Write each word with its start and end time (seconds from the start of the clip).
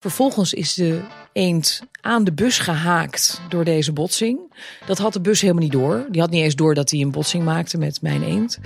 Vervolgens 0.00 0.54
is 0.54 0.74
de 0.74 1.00
eend 1.32 1.82
aan 2.00 2.24
de 2.24 2.32
bus 2.32 2.58
gehaakt 2.58 3.40
door 3.48 3.64
deze 3.64 3.92
botsing. 3.92 4.54
Dat 4.86 4.98
had 4.98 5.12
de 5.12 5.20
bus 5.20 5.40
helemaal 5.40 5.62
niet 5.62 5.72
door. 5.72 6.06
Die 6.10 6.20
had 6.20 6.30
niet 6.30 6.42
eens 6.42 6.54
door 6.54 6.74
dat 6.74 6.90
hij 6.90 7.00
een 7.00 7.10
botsing 7.10 7.44
maakte 7.44 7.78
met 7.78 8.02
mijn 8.02 8.22
eend. 8.22 8.58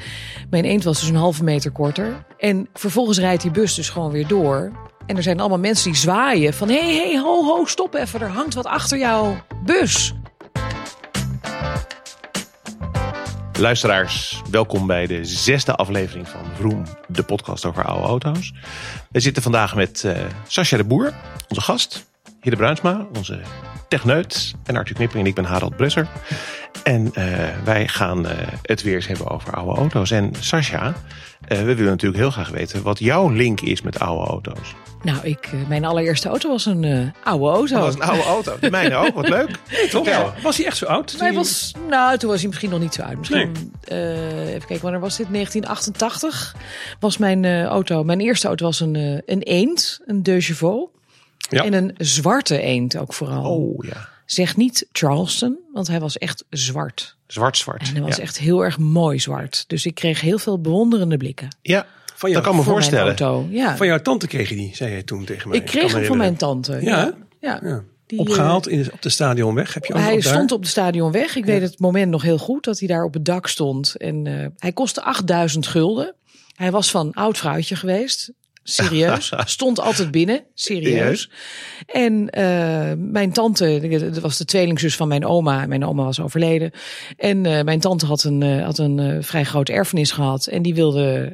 Mijn 0.50 0.64
eend 0.64 0.84
was 0.84 1.00
dus 1.00 1.08
een 1.08 1.14
halve 1.14 1.44
meter 1.44 1.70
korter. 1.70 2.24
En 2.38 2.68
vervolgens 2.74 3.18
rijdt 3.18 3.42
die 3.42 3.50
bus 3.50 3.74
dus 3.74 3.88
gewoon 3.88 4.10
weer 4.10 4.26
door. 4.26 4.72
En 5.06 5.16
er 5.16 5.22
zijn 5.22 5.40
allemaal 5.40 5.58
mensen 5.58 5.90
die 5.90 6.00
zwaaien 6.00 6.54
van... 6.54 6.68
hé, 6.68 6.80
hey, 6.80 6.94
hey, 6.94 7.18
ho, 7.18 7.44
ho, 7.44 7.64
stop 7.64 7.94
even, 7.94 8.20
er 8.20 8.28
hangt 8.28 8.54
wat 8.54 8.66
achter 8.66 8.98
jouw 8.98 9.36
bus. 9.64 10.14
Luisteraars, 13.58 14.42
welkom 14.50 14.86
bij 14.86 15.06
de 15.06 15.24
zesde 15.24 15.74
aflevering 15.74 16.28
van 16.28 16.40
Vroom, 16.54 16.82
de 17.08 17.22
podcast 17.22 17.64
over 17.64 17.84
oude 17.84 18.06
auto's. 18.06 18.52
We 19.10 19.20
zitten 19.20 19.42
vandaag 19.42 19.74
met 19.74 20.02
uh, 20.06 20.16
Sascha 20.46 20.76
de 20.76 20.84
Boer, 20.84 21.12
onze 21.48 21.60
gast. 21.60 22.06
Hidde 22.40 22.56
Bruinsma, 22.56 23.06
onze 23.16 23.40
techneut. 23.88 24.54
En 24.64 24.76
Arthur 24.76 24.94
Knipping 24.94 25.22
en 25.22 25.28
ik 25.28 25.34
ben 25.34 25.44
Harald 25.44 25.76
Bresser. 25.76 26.08
En 26.82 27.12
uh, 27.14 27.48
wij 27.64 27.88
gaan 27.88 28.26
uh, 28.26 28.32
het 28.62 28.82
weer 28.82 28.94
eens 28.94 29.06
hebben 29.06 29.30
over 29.30 29.54
oude 29.54 29.80
auto's. 29.80 30.10
En 30.10 30.32
Sascha, 30.40 30.94
we 31.48 31.64
willen 31.64 31.84
natuurlijk 31.84 32.20
heel 32.20 32.30
graag 32.30 32.48
weten 32.48 32.82
wat 32.82 32.98
jouw 32.98 33.28
link 33.28 33.60
is 33.60 33.82
met 33.82 33.98
oude 33.98 34.30
auto's. 34.30 34.74
Nou, 35.04 35.26
ik, 35.26 35.52
mijn 35.68 35.84
allereerste 35.84 36.28
auto 36.28 36.48
was 36.48 36.66
een 36.66 36.82
uh, 36.82 37.08
oude 37.24 37.46
auto. 37.46 37.74
Dat 37.74 37.84
was 37.84 37.94
een 37.94 38.02
oude 38.02 38.22
auto. 38.22 38.56
De 38.60 38.70
mijne 38.70 38.94
ook, 38.94 39.14
wat 39.14 39.28
leuk. 39.28 39.58
Nee, 39.70 39.88
toch? 39.90 40.06
Ja. 40.06 40.34
Was 40.42 40.56
hij 40.56 40.66
echt 40.66 40.76
zo 40.76 40.86
oud? 40.86 41.14
Hij 41.18 41.32
was, 41.32 41.72
nou, 41.88 42.18
toen 42.18 42.30
was 42.30 42.38
hij 42.38 42.48
misschien 42.48 42.70
nog 42.70 42.80
niet 42.80 42.94
zo 42.94 43.02
oud. 43.02 43.16
Misschien, 43.16 43.52
nee. 43.88 44.00
uh, 44.00 44.48
even 44.48 44.58
kijken, 44.58 44.80
wanneer 44.80 45.00
was 45.00 45.16
dit? 45.16 45.26
1988 45.32 46.56
was 47.00 47.18
mijn 47.18 47.42
uh, 47.42 47.64
auto. 47.64 48.04
Mijn 48.04 48.20
eerste 48.20 48.46
auto 48.46 48.64
was 48.64 48.80
een, 48.80 49.22
een 49.26 49.42
eend, 49.42 50.00
een 50.06 50.22
De 50.22 50.40
Chevaux. 50.40 50.92
Ja. 51.50 51.64
En 51.64 51.72
een 51.72 51.94
zwarte 51.98 52.60
eend 52.60 52.96
ook 52.96 53.12
vooral. 53.12 53.56
Oh, 53.56 53.84
ja. 53.84 54.08
Zeg 54.26 54.56
niet 54.56 54.86
Charleston, 54.92 55.58
want 55.72 55.86
hij 55.86 56.00
was 56.00 56.18
echt 56.18 56.44
zwart. 56.50 57.16
Zwart, 57.26 57.56
zwart. 57.56 57.88
En 57.88 57.94
hij 57.94 58.02
was 58.02 58.16
ja. 58.16 58.22
echt 58.22 58.38
heel 58.38 58.64
erg 58.64 58.78
mooi 58.78 59.20
zwart. 59.20 59.64
Dus 59.66 59.86
ik 59.86 59.94
kreeg 59.94 60.20
heel 60.20 60.38
veel 60.38 60.60
bewonderende 60.60 61.16
blikken. 61.16 61.56
Ja, 61.62 61.86
van 62.14 62.30
jou, 62.30 62.42
dat 62.42 62.52
kan 62.52 62.60
me 62.60 62.66
voorstellen. 62.66 63.46
Ja. 63.50 63.76
Van 63.76 63.86
jouw 63.86 64.02
tante 64.02 64.26
kreeg 64.26 64.48
je 64.48 64.54
die, 64.54 64.76
zei 64.76 64.90
jij 64.90 65.02
toen 65.02 65.24
tegen 65.24 65.48
mij. 65.48 65.58
Ik 65.58 65.64
kreeg 65.64 65.92
hem 65.92 66.04
van 66.04 66.16
mijn 66.16 66.36
tante. 66.36 66.78
Ja. 66.80 67.14
ja. 67.40 67.82
Die, 68.06 68.18
Opgehaald 68.18 68.68
in, 68.68 68.92
op 68.92 69.02
de 69.02 69.08
stadionweg. 69.08 69.74
Heb 69.74 69.84
je 69.84 69.98
hij 69.98 70.20
stond 70.20 70.48
daar? 70.48 70.58
op 70.58 70.62
de 70.62 70.68
stadionweg. 70.68 71.36
Ik 71.36 71.44
weet 71.44 71.62
het 71.62 71.78
moment 71.78 72.10
nog 72.10 72.22
heel 72.22 72.38
goed 72.38 72.64
dat 72.64 72.78
hij 72.78 72.88
daar 72.88 73.04
op 73.04 73.14
het 73.14 73.24
dak 73.24 73.46
stond. 73.46 73.96
En 73.96 74.24
uh, 74.24 74.46
hij 74.58 74.72
kostte 74.72 75.02
8000 75.02 75.66
gulden. 75.66 76.14
Hij 76.54 76.70
was 76.70 76.90
van 76.90 77.12
oud 77.12 77.38
vrouwtje 77.38 77.76
geweest. 77.76 78.32
Serieus. 78.62 79.32
Stond 79.44 79.80
altijd 79.80 80.10
binnen. 80.10 80.44
Serieus. 80.54 81.30
En 81.86 82.12
uh, 82.12 82.92
mijn 82.96 83.32
tante, 83.32 83.98
dat 84.12 84.22
was 84.22 84.38
de 84.38 84.44
tweelingzus 84.44 84.96
van 84.96 85.08
mijn 85.08 85.26
oma. 85.26 85.66
Mijn 85.66 85.84
oma 85.84 86.04
was 86.04 86.20
overleden. 86.20 86.70
En 87.16 87.44
uh, 87.44 87.62
mijn 87.62 87.80
tante 87.80 88.06
had 88.06 88.24
een, 88.24 88.60
had 88.60 88.78
een 88.78 89.22
vrij 89.22 89.44
grote 89.44 89.72
erfenis 89.72 90.10
gehad. 90.10 90.46
En 90.46 90.62
die 90.62 90.74
wilde, 90.74 91.32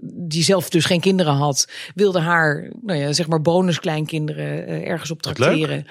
die 0.00 0.42
zelf 0.42 0.70
dus 0.70 0.84
geen 0.84 1.00
kinderen 1.00 1.32
had, 1.32 1.68
wilde 1.94 2.20
haar, 2.20 2.70
nou 2.82 2.98
ja, 2.98 3.12
zeg 3.12 3.28
maar 3.28 3.42
bonuskleinkinderen 3.42 4.84
ergens 4.84 5.10
op 5.10 5.22
tracteren. 5.22 5.86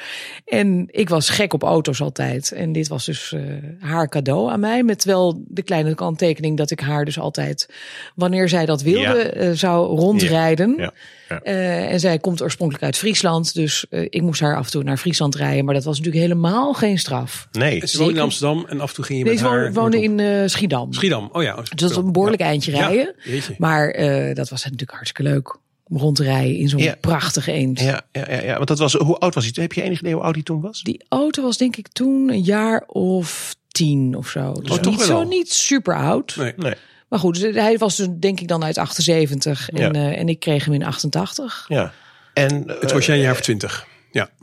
En 0.46 0.88
ik 0.92 1.10
was 1.10 1.30
gek 1.30 1.54
op 1.54 1.64
auto's 1.64 2.02
altijd. 2.02 2.52
En 2.52 2.72
dit 2.72 2.88
was 2.88 3.06
dus 3.06 3.36
haar 3.80 4.10
cadeau 4.10 4.52
aan 4.52 4.60
mij. 4.60 4.84
Met 4.84 5.04
wel 5.04 5.44
de 5.48 5.62
kleine 5.64 5.96
kanttekening 5.96 6.58
dat 6.58 6.72
ik 6.72 6.80
haar 6.80 7.06
dus 7.06 7.20
altijd, 7.20 7.70
wanneer 8.16 8.50
zij 8.50 8.66
dat 8.66 8.82
wilde, 8.82 9.34
ja. 9.36 9.54
zou 9.54 9.98
rondrijden. 9.98 10.74
Ja. 10.78 10.94
Ja. 11.27 11.27
Uh, 11.30 11.92
en 11.92 12.00
zij 12.00 12.20
komt 12.20 12.42
oorspronkelijk 12.42 12.86
uit 12.86 12.98
Friesland. 12.98 13.54
Dus 13.54 13.86
uh, 13.90 14.02
ik 14.10 14.22
moest 14.22 14.40
haar 14.40 14.58
af 14.58 14.66
en 14.66 14.72
toe 14.72 14.84
naar 14.84 14.98
Friesland 14.98 15.36
rijden. 15.36 15.66
Maar 15.66 15.74
dat 15.74 15.84
was 15.84 15.98
natuurlijk 15.98 16.24
helemaal 16.24 16.74
geen 16.74 17.00
straf. 17.00 17.48
Nee. 17.52 17.82
En 17.82 17.90
ze 17.90 17.98
woonde 17.98 18.14
in 18.14 18.20
Amsterdam 18.20 18.66
en 18.70 18.82
af 18.82 18.90
en 18.90 18.96
toe 18.96 19.06
ging 19.06 19.20
je 19.20 19.26
nee, 19.26 19.34
met 19.34 19.44
haar... 19.44 19.66
ze 19.66 19.72
woonde 19.80 20.02
in 20.02 20.18
uh, 20.18 20.48
Schiedam. 20.48 20.94
Schiedam, 20.94 21.30
oh 21.32 21.44
ja. 21.44 21.56
Dus 21.56 21.70
dat 21.70 21.90
was 21.90 22.04
een 22.06 22.12
behoorlijk 22.12 22.42
ja. 22.42 22.48
eindje 22.48 22.72
rijden. 22.72 23.16
Ja, 23.24 23.42
maar 23.58 23.94
dat 24.34 24.50
was 24.50 24.64
natuurlijk 24.64 24.92
hartstikke 24.92 25.32
leuk. 25.32 25.58
Om 25.90 25.98
rond 25.98 26.16
te 26.16 26.24
rijden 26.24 26.56
in 26.56 26.70
zo'n 26.70 26.80
Ja. 26.80 26.96
prachtige 27.02 27.52
eend. 27.52 27.80
Ja, 27.80 28.02
ja, 28.12 28.32
ja, 28.32 28.44
ja, 28.44 28.56
want 28.56 28.68
dat 28.68 28.80
was, 28.80 28.94
hoe 28.94 29.18
oud 29.18 29.34
was 29.34 29.44
hij? 29.44 29.54
toen? 29.54 29.64
Heb 29.64 29.74
je 29.74 29.82
enig 29.82 30.00
idee 30.00 30.14
hoe 30.14 30.24
oud 30.24 30.34
hij 30.34 30.44
toen 30.44 30.62
was? 30.62 30.82
Die 30.82 31.06
auto 31.10 31.44
was 31.44 31.58
denk 31.58 31.76
ik 31.76 31.88
toen 31.88 32.30
een 32.30 32.42
jaar 32.42 32.84
of 32.88 33.56
tien 33.68 34.16
of 34.16 34.30
zo. 34.30 34.54
Dus 34.54 34.72
Oh, 34.72 34.78
toch 34.78 34.92
niet 34.98 35.08
wel 35.08 35.22
zo 35.22 35.28
niet 35.28 35.54
super 35.54 35.96
oud. 35.96 36.36
Nee. 36.36 36.54
Nee. 36.56 36.74
Maar 37.10 37.20
goed, 37.20 37.40
dus 37.40 37.56
hij 37.56 37.78
was 37.78 37.96
dus 37.96 38.08
denk 38.20 38.40
ik 38.40 38.48
dan 38.48 38.64
uit 38.64 38.78
78. 38.78 39.70
En, 39.70 39.82
Ja. 39.82 39.92
eh, 39.92 40.20
en 40.20 40.30
ik 40.30 40.40
kreeg 40.40 40.66
hem 40.66 40.74
in 40.74 40.84
88. 40.84 41.66
Ja. 41.68 41.94
En, 42.34 42.64
Het 42.80 42.92
was 42.92 43.06
jij 43.06 43.16
een 43.16 43.22
jaar 43.22 43.32
of 43.32 43.42
twintig. 43.42 43.88
Ja, 44.12 44.24
oké, 44.24 44.34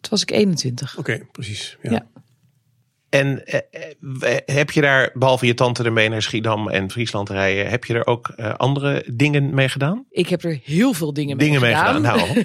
Toen 0.00 0.10
was 0.10 0.22
ik 0.22 0.30
21. 0.30 0.96
precies. 1.32 1.76
Ja. 1.82 1.90
Ja. 1.90 2.06
En 3.08 3.46
eh, 3.46 3.60
eh, 4.00 4.36
heb 4.46 4.70
je 4.70 4.80
daar, 4.80 5.10
behalve 5.14 5.46
je 5.46 5.54
tante 5.54 5.84
ermee 5.84 6.08
naar 6.08 6.22
Schiedam 6.22 6.68
en 6.68 6.90
Friesland 6.90 7.28
rijden, 7.30 7.70
heb 7.70 7.84
je 7.84 7.94
er 7.94 8.06
ook 8.06 8.28
eh, 8.28 8.54
andere 8.54 9.04
dingen 9.12 9.54
mee 9.54 9.68
gedaan? 9.68 10.04
Ik 10.10 10.28
heb 10.28 10.44
er 10.44 10.60
heel 10.64 10.92
veel 10.92 11.12
dingen 11.12 11.36
mee 11.36 11.46
Dingen 11.46 11.60
mee 11.60 11.74
gedaan. 11.74 12.02
Nou, 12.02 12.44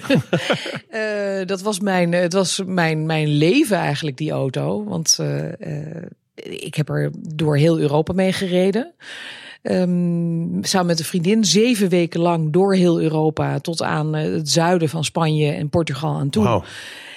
Eh, 0.88 1.46
dat 1.46 1.60
was 1.60 1.80
mijn, 1.80 2.12
het 2.12 2.32
was 2.32 2.62
mijn, 2.66 3.06
mijn 3.06 3.28
leven 3.28 3.76
eigenlijk, 3.76 4.16
die 4.16 4.30
auto. 4.30 4.84
Want 4.84 5.16
eh, 5.20 5.88
eh, 5.88 6.02
ik 6.34 6.74
heb 6.74 6.88
er 6.88 7.10
door 7.14 7.56
heel 7.56 7.78
Europa 7.78 8.12
mee 8.12 8.32
gereden. 8.32 8.94
Ehm, 9.62 10.62
samen 10.62 10.86
met 10.86 10.98
een 10.98 11.04
vriendin 11.04 11.44
zeven 11.44 11.88
weken 11.88 12.20
lang 12.20 12.52
door 12.52 12.74
heel 12.74 13.00
Europa 13.00 13.58
tot 13.58 13.82
aan 13.82 14.14
eh, 14.14 14.32
het 14.32 14.50
zuiden 14.50 14.88
van 14.88 15.04
Spanje 15.04 15.52
en 15.52 15.68
Portugal 15.68 16.14
aan 16.14 16.30
toe. 16.30 16.62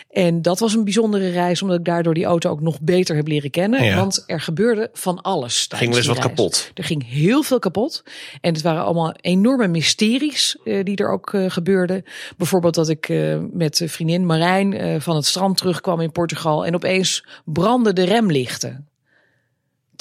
En 0.09 0.41
dat 0.41 0.59
was 0.59 0.73
een 0.73 0.83
bijzondere 0.83 1.29
reis, 1.29 1.61
omdat 1.61 1.77
ik 1.77 1.85
daardoor 1.85 2.13
die 2.13 2.25
auto 2.25 2.49
ook 2.49 2.61
nog 2.61 2.81
beter 2.81 3.15
heb 3.15 3.27
leren 3.27 3.49
kennen. 3.49 3.83
Ja. 3.83 3.95
Want 3.95 4.23
er 4.27 4.41
gebeurde 4.41 4.89
van 4.93 5.21
alles. 5.21 5.65
Ging 5.69 5.89
wel 5.89 5.97
eens 5.97 6.07
wat 6.07 6.17
reis. 6.17 6.29
kapot. 6.29 6.71
Er 6.73 6.83
ging 6.83 7.09
heel 7.09 7.43
veel 7.43 7.59
kapot. 7.59 8.03
En 8.41 8.53
het 8.53 8.61
waren 8.61 8.83
allemaal 8.83 9.13
enorme 9.21 9.67
mysteries 9.67 10.57
eh, 10.63 10.83
die 10.83 10.95
er 10.95 11.11
ook 11.11 11.33
eh, 11.33 11.45
gebeurden. 11.47 12.03
Bijvoorbeeld 12.37 12.75
dat 12.75 12.89
ik 12.89 13.13
met 13.53 13.81
vriendin 13.85 14.25
Marijn 14.25 15.01
van 15.01 15.15
het 15.15 15.25
strand 15.25 15.57
terugkwam 15.57 16.01
in 16.01 16.11
Portugal. 16.11 16.65
En 16.65 16.75
opeens 16.75 17.25
brandden 17.45 17.95
de 17.95 18.03
remlichten. 18.03 18.90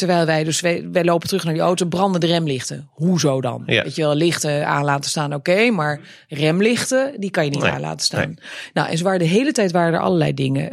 Terwijl 0.00 0.26
wij 0.26 0.44
dus, 0.44 0.60
wij, 0.60 0.88
wij 0.92 1.04
lopen 1.04 1.28
terug 1.28 1.44
naar 1.44 1.52
die 1.52 1.62
auto, 1.62 1.86
branden 1.86 2.20
de 2.20 2.26
remlichten. 2.26 2.88
Hoezo 2.92 3.40
dan? 3.40 3.62
Ja. 3.66 3.82
Weet 3.82 3.94
je 3.94 4.02
wel, 4.02 4.14
lichten 4.14 4.66
aan 4.66 4.84
laten 4.84 5.10
staan, 5.10 5.34
oké. 5.34 5.70
maar 5.70 6.00
remlichten, 6.28 7.14
die 7.18 7.30
kan 7.30 7.44
je 7.44 7.50
niet 7.50 7.62
Nee, 7.62 7.70
aan 7.70 7.80
laten 7.80 8.06
staan. 8.06 8.34
Nou, 8.72 8.88
en 8.88 8.98
ze 8.98 9.04
waren 9.04 9.18
de 9.18 9.24
hele 9.24 9.52
tijd 9.52 9.70
waren 9.72 9.94
er 9.94 10.00
allerlei 10.00 10.34
dingen. 10.34 10.72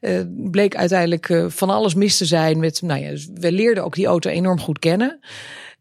Eh, 0.00 0.20
bleek 0.50 0.76
uiteindelijk 0.76 1.28
eh, 1.28 1.44
van 1.48 1.70
alles 1.70 1.94
mis 1.94 2.16
te 2.16 2.24
zijn. 2.24 2.58
Met, 2.58 2.82
nou 2.82 3.00
ja, 3.00 3.10
dus 3.10 3.28
we 3.34 3.52
leerden 3.52 3.84
ook 3.84 3.94
die 3.94 4.06
auto 4.06 4.30
enorm 4.30 4.60
goed 4.60 4.78
kennen. 4.78 5.20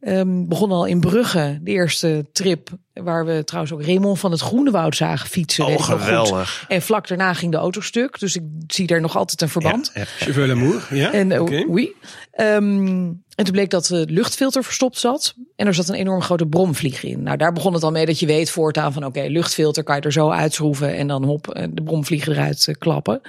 Ehm 0.01 0.47
begon 0.47 0.71
al 0.71 0.85
in 0.85 0.99
Brugge, 0.99 1.59
de 1.61 1.71
eerste 1.71 2.25
trip, 2.31 2.69
waar 2.93 3.25
we 3.25 3.43
trouwens 3.43 3.73
ook 3.73 3.85
Raymond 3.85 4.19
van 4.19 4.31
het 4.31 4.41
Groenewoud 4.41 4.95
zagen 4.95 5.29
fietsen. 5.29 5.65
Oh, 5.65 5.75
goed. 5.75 5.83
geweldig. 5.83 6.65
En 6.67 6.81
vlak 6.81 7.07
daarna 7.07 7.33
ging 7.33 7.51
de 7.51 7.57
auto 7.57 7.81
stuk, 7.81 8.19
dus 8.19 8.35
ik 8.35 8.43
zie 8.67 8.87
daar 8.87 9.01
nog 9.01 9.17
altijd 9.17 9.41
een 9.41 9.49
verband. 9.49 9.91
Ja, 9.93 10.05
ja. 10.33 10.47
Lamour, 10.47 10.87
ja? 10.89 11.11
En 11.11 11.31
uh, 11.31 11.41
Oké. 11.41 11.63
oui. 11.67 11.95
Ehm, 12.31 13.11
en 13.35 13.43
toen 13.43 13.51
bleek 13.51 13.69
dat 13.69 13.87
het 13.87 14.09
luchtfilter 14.09 14.63
verstopt 14.63 14.97
zat. 14.97 15.35
En 15.55 15.67
er 15.67 15.73
zat 15.73 15.89
een 15.89 15.95
enorm 15.95 16.21
grote 16.21 16.45
bromvlieg 16.45 17.03
in. 17.03 17.23
Nou, 17.23 17.37
daar 17.37 17.53
begon 17.53 17.73
het 17.73 17.83
al 17.83 17.91
mee 17.91 18.05
dat 18.05 18.19
je 18.19 18.25
weet 18.25 18.49
voortaan 18.49 18.93
van... 18.93 19.05
oké, 19.05 19.25
luchtfilter 19.27 19.83
kan 19.83 19.95
je 19.95 20.01
er 20.01 20.11
zo 20.11 20.29
uitschroeven... 20.29 20.95
en 20.95 21.07
dan 21.07 21.23
hop, 21.23 21.49
eh, 21.49 21.67
de 21.71 21.83
bromvliegen 21.83 22.31
eruit 22.31 22.67
eh, 22.67 22.75
klappen. 22.79 23.21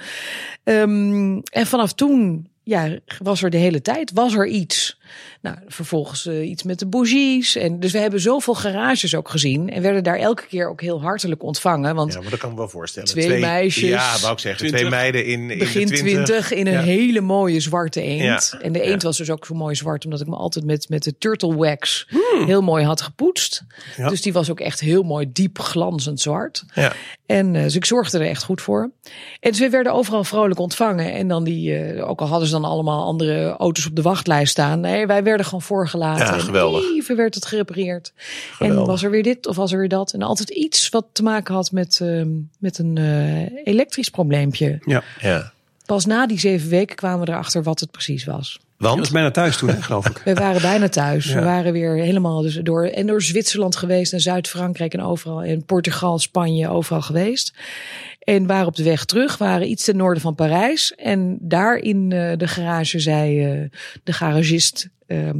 Ehm, 0.63 1.39
en 1.51 1.65
vanaf 1.65 1.93
toen 1.93 2.47
ja, 2.63 2.97
was 3.17 3.43
er 3.43 3.49
de 3.49 3.57
hele 3.57 3.81
tijd 3.81 4.11
was 4.13 4.33
er 4.33 4.47
iets. 4.47 4.99
Nou, 5.41 5.57
vervolgens 5.67 6.25
eh, 6.27 6.49
iets 6.49 6.63
met 6.63 6.79
de 6.79 6.85
bougies. 6.85 7.55
En 7.55 7.79
dus 7.79 7.91
we 7.91 7.97
hebben 7.97 8.19
zoveel 8.19 8.53
garages 8.55 9.15
ook 9.15 9.29
gezien. 9.29 9.69
En 9.69 9.81
werden 9.81 10.03
daar 10.03 10.17
elke 10.17 10.45
keer 10.47 10.69
ook 10.69 10.81
heel 10.81 11.01
hartelijk 11.01 11.43
ontvangen. 11.43 11.95
Want 11.95 12.13
Ja, 12.13 12.21
maar 12.21 12.29
dat 12.29 12.39
kan 12.39 12.49
ik 12.49 12.55
me 12.55 12.61
wel 12.61 12.69
voorstellen. 12.71 13.09
Twee 13.09 13.39
meisjes. 13.39 13.89
Ja, 13.89 14.17
wou 14.21 14.33
ik 14.33 14.39
zeggen. 14.39 14.67
Twee 14.67 14.79
20. 14.81 14.99
meiden 14.99 15.25
in, 15.25 15.51
in 15.51 15.57
begin 15.59 15.87
de 15.87 15.93
20 15.93 16.25
20. 16.25 16.51
in 16.51 16.67
een 16.67 16.73
Ja. 16.73 16.81
hele 16.81 17.21
mooie 17.21 17.59
zwarte 17.59 18.01
eend. 18.01 18.21
Ja. 18.51 18.59
En 18.61 18.71
de 18.73 18.81
eend 18.81 19.01
Ja. 19.01 19.07
was 19.07 19.17
dus 19.17 19.29
ook 19.29 19.45
zo 19.45 19.53
mooi 19.55 19.75
zwart, 19.75 20.05
omdat 20.05 20.21
ik 20.21 20.27
me 20.27 20.35
altijd 20.35 20.65
met, 20.65 20.89
met 20.89 21.03
de 21.03 21.17
turtle 21.17 21.55
wax 21.55 22.07
heel 22.45 22.61
mooi 22.61 22.85
had 22.85 23.01
gepoetst. 23.01 23.63
Ja. 23.97 24.09
Dus 24.09 24.21
die 24.21 24.33
was 24.33 24.49
ook 24.51 24.59
echt 24.59 24.79
heel 24.79 25.03
mooi 25.03 25.29
diep 25.31 25.59
glanzend 25.59 26.19
zwart. 26.21 26.63
Ja. 26.73 26.93
En 27.25 27.55
eh, 27.55 27.63
dus 27.63 27.75
ik 27.75 27.85
zorgde 27.85 28.17
er 28.19 28.25
echt 28.29 28.43
goed 28.43 28.61
voor. 28.61 28.91
En 29.39 29.51
dus 29.51 29.59
we 29.59 29.69
werden 29.69 29.93
overal 29.93 30.23
vrolijk 30.23 30.59
ontvangen. 30.59 31.13
En 31.13 31.27
dan 31.27 31.43
die, 31.43 31.75
eh, 31.75 32.09
ook 32.09 32.21
al 32.21 32.27
hadden 32.27 32.47
ze 32.47 32.53
dan 32.53 32.63
allemaal 32.65 33.05
andere 33.05 33.49
auto's 33.57 33.85
op 33.85 33.95
de 33.95 34.01
wachtlijst 34.01 34.51
staan. 34.51 34.79
Nee, 34.79 35.02
wij 35.07 35.23
werden 35.23 35.45
gewoon 35.45 35.61
voorgelaten. 35.61 36.25
Ja, 36.25 36.33
En 36.33 36.39
geweldig. 36.39 36.83
Even 36.95 37.15
werd 37.15 37.35
het 37.35 37.45
gerepareerd. 37.45 38.13
Geweldig. 38.51 38.79
En 38.79 38.85
was 38.85 39.03
er 39.03 39.09
weer 39.11 39.23
dit 39.23 39.47
of 39.47 39.55
was 39.55 39.71
er 39.71 39.79
weer 39.79 39.89
dat. 39.89 40.13
En 40.13 40.21
altijd 40.21 40.49
iets 40.49 40.89
wat 40.89 41.05
te 41.11 41.23
maken 41.23 41.53
had 41.53 41.71
met, 41.71 41.99
ehm, 42.01 42.29
met 42.59 42.77
een 42.77 42.97
eh, 42.97 43.65
elektrisch 43.67 44.09
probleempje. 44.09 44.79
Ja. 44.85 45.03
Ja. 45.21 45.51
Pas 45.85 46.05
na 46.05 46.27
die 46.27 46.39
zeven 46.39 46.69
weken 46.69 46.95
kwamen 46.95 47.25
we 47.25 47.31
erachter 47.31 47.63
wat 47.63 47.79
het 47.79 47.91
precies 47.91 48.25
was. 48.25 48.59
Je 48.77 48.85
was 48.89 48.95
Want? 48.95 49.11
bijna 49.11 49.31
thuis 49.31 49.57
toen, 49.57 49.69
hè, 49.69 49.81
geloof 49.87 50.09
ik. 50.09 50.17
We 50.17 50.33
waren 50.33 50.61
bijna 50.61 50.89
thuis. 50.89 51.25
Ja. 51.25 51.35
We 51.35 51.43
waren 51.43 51.73
weer 51.73 51.95
helemaal 51.95 52.41
dus 52.41 52.55
door, 52.55 52.85
en 52.85 53.07
door 53.07 53.21
Zwitserland 53.21 53.75
geweest 53.75 54.13
en 54.13 54.19
Zuid-Frankrijk 54.19 54.93
en 54.93 55.01
overal. 55.01 55.43
En 55.43 55.65
Portugal, 55.65 56.19
Spanje, 56.19 56.69
overal 56.69 57.01
geweest. 57.01 57.53
En 58.19 58.47
waren 58.47 58.67
op 58.67 58.75
de 58.75 58.83
weg 58.83 59.05
terug, 59.05 59.37
waren 59.37 59.69
iets 59.69 59.83
ten 59.83 59.97
noorden 59.97 60.21
van 60.21 60.35
Parijs. 60.35 60.95
En 60.95 61.37
daar 61.41 61.77
in 61.77 62.11
eh, 62.11 62.37
de 62.37 62.47
garage 62.47 62.99
zei 62.99 63.45
eh, 63.45 63.69
de 64.03 64.13
garagist. 64.13 64.89
ehm, 65.07 65.37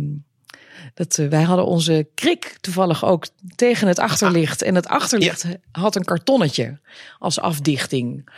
dat 0.93 1.17
eh, 1.17 1.27
wij 1.27 1.43
hadden 1.43 1.65
onze 1.65 2.07
krik 2.13 2.57
toevallig 2.61 3.05
ook 3.05 3.27
tegen 3.55 3.87
het 3.87 3.99
achterlicht. 3.99 4.61
En 4.61 4.75
het 4.75 4.87
achterlicht 4.87 5.45
had 5.71 5.95
een 5.95 6.03
kartonnetje 6.03 6.79
als 7.19 7.39
afdichting. 7.39 8.29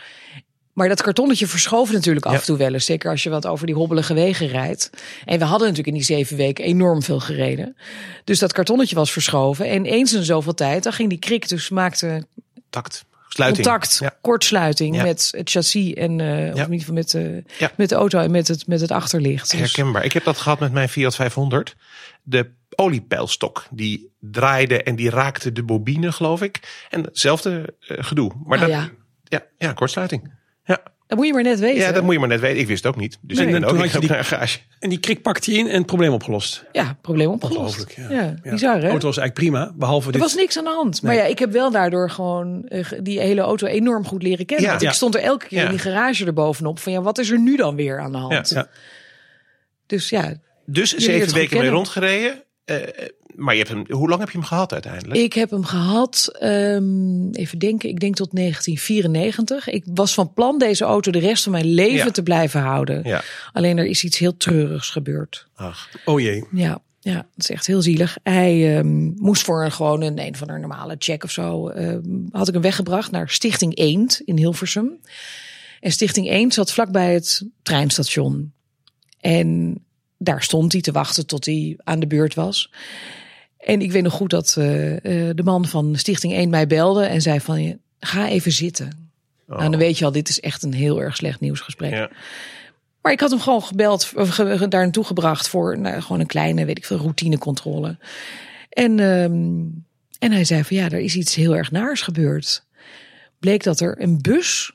Maar 0.76 0.88
dat 0.88 1.02
kartonnetje 1.02 1.46
verschoof 1.46 1.92
natuurlijk 1.92 2.26
af 2.26 2.32
Ja. 2.32 2.38
en 2.38 2.44
toe 2.44 2.56
wel 2.56 2.72
eens. 2.72 2.84
Zeker 2.84 3.10
als 3.10 3.22
je 3.22 3.30
wat 3.30 3.46
over 3.46 3.66
die 3.66 3.74
hobbelige 3.74 4.14
wegen 4.14 4.46
rijdt. 4.46 4.90
En 5.24 5.38
we 5.38 5.44
hadden 5.44 5.68
natuurlijk 5.68 5.86
in 5.96 6.02
die 6.02 6.16
zeven 6.16 6.36
weken 6.36 6.64
enorm 6.64 7.02
veel 7.02 7.20
gereden. 7.20 7.76
Dus 8.24 8.38
dat 8.38 8.52
kartonnetje 8.52 8.94
was 8.94 9.12
verschoven. 9.12 9.66
En 9.68 9.84
eens 9.84 10.12
in 10.14 10.22
zoveel 10.24 10.54
tijd, 10.54 10.82
dan 10.82 10.92
ging 10.92 11.08
die 11.08 11.18
krik 11.18 11.48
dus 11.48 11.68
maakte 11.68 12.26
Tact. 12.70 13.04
Sluiting. 13.28 13.66
contact, 13.66 13.98
Ja. 14.00 14.16
kortsluiting 14.20 14.96
Ja. 14.96 15.02
met 15.02 15.28
het 15.36 15.50
chassis 15.50 15.94
en 15.94 16.20
eh, 16.20 16.54
of 16.54 16.60
in 16.66 16.72
ieder 16.72 16.78
geval 16.78 16.94
met, 16.94 17.10
de 17.10 17.44
Ja. 17.58 17.70
met 17.76 17.88
de 17.88 17.94
auto 17.94 18.18
en 18.18 18.30
met 18.30 18.48
het, 18.48 18.66
met 18.66 18.80
het 18.80 18.90
achterlicht. 18.90 19.50
Dus, 19.50 19.60
Herkenbaar. 19.60 20.04
Ik 20.04 20.12
heb 20.12 20.24
dat 20.24 20.38
gehad 20.38 20.60
met 20.60 20.72
mijn 20.72 20.88
Fiat 20.88 21.14
500. 21.14 21.76
De 22.22 22.50
oliepeilstok. 22.74 23.66
Die 23.70 24.10
draaide 24.20 24.82
en 24.82 24.96
die 24.96 25.10
raakte 25.10 25.52
de 25.52 25.62
bobine, 25.62 26.12
geloof 26.12 26.42
ik. 26.42 26.84
En 26.90 27.02
hetzelfde 27.02 27.74
eh, 27.80 27.96
gedoe. 28.00 28.32
Maar 28.44 28.58
Nou 28.58 28.70
dat, 28.70 28.80
ja. 28.80 28.90
ja. 29.24 29.44
Ja, 29.66 29.72
kortsluiting. 29.72 30.32
Ja. 30.66 30.82
dat 31.06 31.18
moet 31.18 31.26
je 31.26 31.32
maar 31.32 31.42
net 31.42 31.58
weten. 31.58 31.80
ja, 31.80 31.92
dat 31.92 32.02
moet 32.02 32.12
je 32.12 32.18
maar 32.18 32.28
net 32.28 32.40
weten. 32.40 32.58
Ik 32.60 32.66
wist 32.66 32.82
het 32.84 32.92
ook 32.94 33.00
niet. 33.00 33.18
Dus 33.20 33.36
Nee, 33.36 33.46
ik 33.46 33.52
ben 33.52 33.62
en 33.62 33.68
ook 33.68 33.82
niet 33.82 33.92
naar 33.92 34.00
die- 34.00 34.16
een 34.16 34.24
garage. 34.24 34.58
En 34.78 34.88
die 34.88 34.98
krik 35.00 35.22
pakte 35.22 35.52
je 35.52 35.58
in 35.58 35.66
en 35.68 35.76
het 35.76 35.86
probleem 35.86 36.12
opgelost. 36.12 36.64
Ja, 36.72 36.96
probleem 37.02 37.28
opgelost. 37.30 37.58
Ongelooflijk, 37.58 38.10
ja. 38.10 38.10
Ja, 38.10 38.34
bizar 38.50 38.74
hè? 38.74 38.80
De 38.80 38.86
auto 38.88 39.06
was 39.06 39.16
eigenlijk 39.18 39.34
prima, 39.52 39.72
behalve 39.76 40.06
Er 40.06 40.12
dit. 40.12 40.20
was 40.20 40.34
niks 40.34 40.58
aan 40.58 40.64
de 40.64 40.70
hand. 40.70 41.02
Maar 41.02 41.14
ja, 41.14 41.22
ik 41.24 41.38
heb 41.38 41.52
wel 41.52 41.70
daardoor 41.70 42.10
gewoon 42.10 42.64
eh, 42.68 42.84
die 43.02 43.20
hele 43.20 43.40
auto 43.40 43.66
enorm 43.66 44.06
goed 44.06 44.22
leren 44.22 44.46
kennen. 44.46 44.64
Ja. 44.64 44.70
Want 44.70 44.82
ik 44.82 44.88
Ja. 44.88 44.94
stond 44.94 45.14
er 45.14 45.20
elke 45.20 45.46
keer 45.46 45.58
Ja. 45.58 45.64
in 45.64 45.70
die 45.70 45.78
garage 45.78 46.26
erbovenop 46.26 46.78
van 46.78 46.92
ja, 46.92 47.02
wat 47.02 47.18
is 47.18 47.30
er 47.30 47.40
nu 47.40 47.56
dan 47.56 47.76
weer 47.76 48.00
aan 48.00 48.12
de 48.12 48.18
hand? 48.18 48.48
Ja. 48.48 48.68
Dus 49.86 50.08
ja, 50.08 50.34
Dus 50.66 50.94
zeven 50.96 51.34
weken 51.34 51.58
mee 51.58 51.68
rondgereden. 51.68 52.42
Eh, 52.66 52.76
maar 53.34 53.54
je 53.54 53.62
hebt 53.64 53.72
hem, 53.74 53.84
hoe 53.98 54.08
lang 54.08 54.20
heb 54.20 54.30
je 54.30 54.38
hem 54.38 54.46
gehad 54.46 54.72
uiteindelijk? 54.72 55.20
ik 55.20 55.32
heb 55.32 55.50
hem 55.50 55.64
gehad, 55.64 56.28
ehm, 56.38 57.30
even 57.32 57.58
denken, 57.58 57.88
ik 57.88 58.00
denk 58.00 58.14
tot 58.14 58.32
1994. 58.32 59.68
Ik 59.68 59.84
was 59.94 60.14
van 60.14 60.32
plan 60.32 60.58
deze 60.58 60.84
auto 60.84 61.10
de 61.10 61.18
rest 61.18 61.42
van 61.42 61.52
mijn 61.52 61.64
leven 61.74 61.96
Ja. 62.06 62.10
te 62.10 62.22
blijven 62.22 62.60
houden. 62.60 63.00
Ja. 63.04 63.22
Alleen 63.52 63.78
er 63.78 63.86
is 63.86 64.04
iets 64.04 64.18
heel 64.18 64.36
treurigs 64.36 64.90
gebeurd. 64.90 65.46
Ach, 65.54 65.90
Oh 66.04 66.20
jee. 66.20 66.44
Ja, 66.52 66.78
ja, 67.00 67.14
dat 67.14 67.24
is 67.36 67.50
echt 67.50 67.66
heel 67.66 67.82
zielig. 67.82 68.16
Hij 68.22 68.76
ehm, 68.76 69.04
moest 69.16 69.42
voor 69.42 69.64
een 69.64 69.72
gewoon 69.72 70.02
een, 70.02 70.18
een 70.18 70.36
van 70.36 70.46
de 70.46 70.52
normale 70.58 70.96
check 70.98 71.24
of 71.24 71.30
zo. 71.30 71.68
ehm, 71.68 72.00
had 72.30 72.46
ik 72.48 72.52
hem 72.54 72.62
weggebracht 72.62 73.10
naar 73.10 73.28
Stichting 73.30 73.76
Eend 73.78 74.20
in 74.24 74.36
Hilversum. 74.36 75.00
En 75.80 75.92
Stichting 75.92 76.28
Eend 76.30 76.54
zat 76.54 76.72
vlakbij 76.72 77.14
het 77.14 77.46
treinstation. 77.62 78.52
En 79.20 79.80
daar 80.18 80.42
stond 80.42 80.72
hij 80.72 80.80
te 80.80 80.92
wachten 80.92 81.26
tot 81.26 81.44
hij 81.44 81.76
aan 81.84 82.00
de 82.00 82.06
beurt 82.06 82.34
was. 82.34 82.70
En 83.58 83.80
ik 83.80 83.92
weet 83.92 84.02
nog 84.02 84.12
goed 84.12 84.30
dat 84.30 84.54
eh, 84.58 84.96
eh, 85.28 85.36
de 85.36 85.42
man 85.42 85.64
van 85.66 85.96
Stichting 85.96 86.32
Eend 86.32 86.50
mij 86.50 86.66
belde 86.66 87.04
en 87.04 87.22
zei 87.22 87.40
van 87.40 87.78
ga 88.00 88.28
even 88.28 88.52
zitten. 88.52 89.10
oh. 89.48 89.58
Nou, 89.58 89.70
dan 89.70 89.80
weet 89.80 89.98
je 89.98 90.04
al, 90.04 90.12
dit 90.12 90.28
is 90.28 90.40
echt 90.40 90.62
een 90.62 90.74
heel 90.74 91.02
erg 91.02 91.16
slecht 91.16 91.40
nieuwsgesprek. 91.40 91.90
Ja. 91.92 92.10
Maar 93.02 93.12
ik 93.12 93.20
had 93.20 93.30
hem 93.30 93.40
gewoon 93.40 93.62
gebeld, 93.62 94.12
of 94.16 94.28
ge- 94.28 94.58
ge- 94.58 94.68
daar 94.68 94.82
naartoe 94.82 95.04
gebracht 95.04 95.48
voor 95.48 95.78
nou, 95.78 96.00
gewoon 96.02 96.20
een 96.20 96.26
kleine, 96.26 96.64
weet 96.64 96.78
ik 96.78 96.84
veel, 96.84 96.96
routinecontrole. 96.98 97.96
En, 98.68 99.00
ehm, 99.00 99.62
en 100.18 100.32
hij 100.32 100.44
zei 100.44 100.64
van 100.64 100.76
ja, 100.76 100.84
er 100.84 100.98
is 101.00 101.16
iets 101.16 101.34
heel 101.34 101.56
erg 101.56 101.70
naars 101.70 102.02
gebeurd. 102.02 102.64
Bleek 103.38 103.62
dat 103.62 103.80
er 103.80 104.02
een 104.02 104.22
bus, 104.22 104.72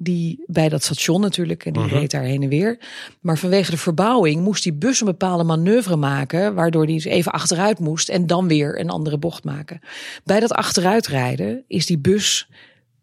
die 0.00 0.44
bij 0.46 0.68
dat 0.68 0.82
station 0.82 1.20
natuurlijk, 1.20 1.64
en 1.64 1.72
die 1.72 1.82
Mhm. 1.82 1.94
reed 1.94 2.10
daar 2.10 2.22
heen 2.22 2.42
en 2.42 2.48
weer. 2.48 2.78
Maar 3.20 3.38
vanwege 3.38 3.70
de 3.70 3.76
verbouwing 3.76 4.42
moest 4.42 4.62
die 4.62 4.72
bus 4.72 5.00
een 5.00 5.06
bepaalde 5.06 5.44
manoeuvre 5.44 5.96
maken, 5.96 6.54
waardoor 6.54 6.86
die 6.86 6.94
eens 6.94 7.04
even 7.04 7.32
achteruit 7.32 7.78
moest 7.78 8.08
en 8.08 8.26
dan 8.26 8.48
weer 8.48 8.80
een 8.80 8.90
andere 8.90 9.18
bocht 9.18 9.44
maken. 9.44 9.80
Bij 10.24 10.40
dat 10.40 10.52
achteruitrijden 10.52 11.64
is 11.66 11.86
die 11.86 11.98
bus 11.98 12.48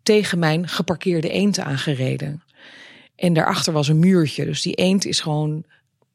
tegen 0.04 0.40
mijn 0.40 0.68
geparkeerde 0.68 1.30
eend 1.30 1.60
aangereden. 1.60 2.44
En 3.16 3.34
daarachter 3.34 3.74
was 3.74 3.88
een 3.88 4.00
muurtje. 4.00 4.46
Dus 4.46 4.62
die 4.62 4.74
eend 4.74 5.06
is 5.06 5.20
gewoon 5.20 5.50
een 5.52 5.66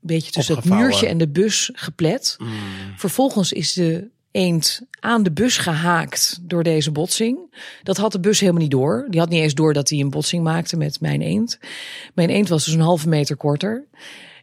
beetje 0.01 0.31
tussen 0.31 0.55
Opgevouwen. 0.57 0.87
het 0.91 0.97
muurtje 1.01 1.13
en 1.13 1.19
de 1.19 1.29
bus 1.41 1.71
geplet. 1.73 2.37
Mm. 2.39 2.49
Vervolgens 2.97 3.53
is 3.53 3.73
de 3.73 4.09
eend 4.31 4.83
aan 5.01 5.23
de 5.23 5.33
bus 5.33 5.57
gehaakt 5.57 6.39
door 6.43 6.63
deze 6.63 6.91
botsing. 6.91 7.55
Dat 7.83 7.97
had 7.97 8.13
de 8.13 8.21
bus 8.21 8.41
helemaal 8.41 8.63
niet 8.63 8.71
door. 8.71 9.07
Die 9.09 9.21
had 9.21 9.29
niet 9.29 9.43
eens 9.43 9.55
door 9.55 9.73
dat 9.73 9.89
hij 9.89 9.99
een 9.99 10.11
botsing 10.11 10.43
maakte 10.43 10.77
met 10.77 11.01
mijn 11.01 11.21
eend. 11.21 11.59
Mijn 12.15 12.31
eend 12.31 12.49
was 12.49 12.65
dus 12.65 12.75
een 12.75 12.81
halve 12.81 13.09
meter 13.09 13.37
korter. 13.37 13.87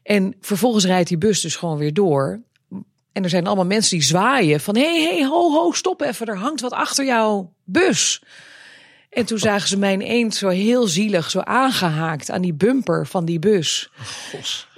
En 0.04 0.36
vervolgens 0.42 0.86
rijdt 0.86 1.08
die 1.08 1.18
bus 1.18 1.42
dus 1.42 1.56
gewoon 1.56 1.78
weer 1.78 1.94
door. 1.94 2.42
En 3.12 3.24
er 3.24 3.30
zijn 3.30 3.48
allemaal 3.48 3.66
mensen 3.66 3.98
die 3.98 4.08
zwaaien 4.08 4.60
van... 4.60 4.76
hey, 4.76 5.02
hey, 5.02 5.26
ho, 5.26 5.52
ho, 5.52 5.72
stop 5.72 6.02
even, 6.02 6.28
er 6.28 6.38
hangt 6.38 6.62
wat 6.62 6.72
achter 6.72 7.06
jouw 7.06 7.54
bus. 7.64 8.22
En 9.10 9.26
toen 9.26 9.40
zagen 9.40 9.68
ze 9.68 9.78
mijn 9.78 10.02
eend 10.02 10.36
zo 10.36 10.48
heel 10.48 10.88
zielig, 10.88 11.30
zo 11.30 11.40
aangehaakt 11.40 12.32
aan 12.32 12.42
die 12.42 12.54
bumper 12.54 13.08
van 13.08 13.26
die 13.26 13.40
bus. 13.40 13.90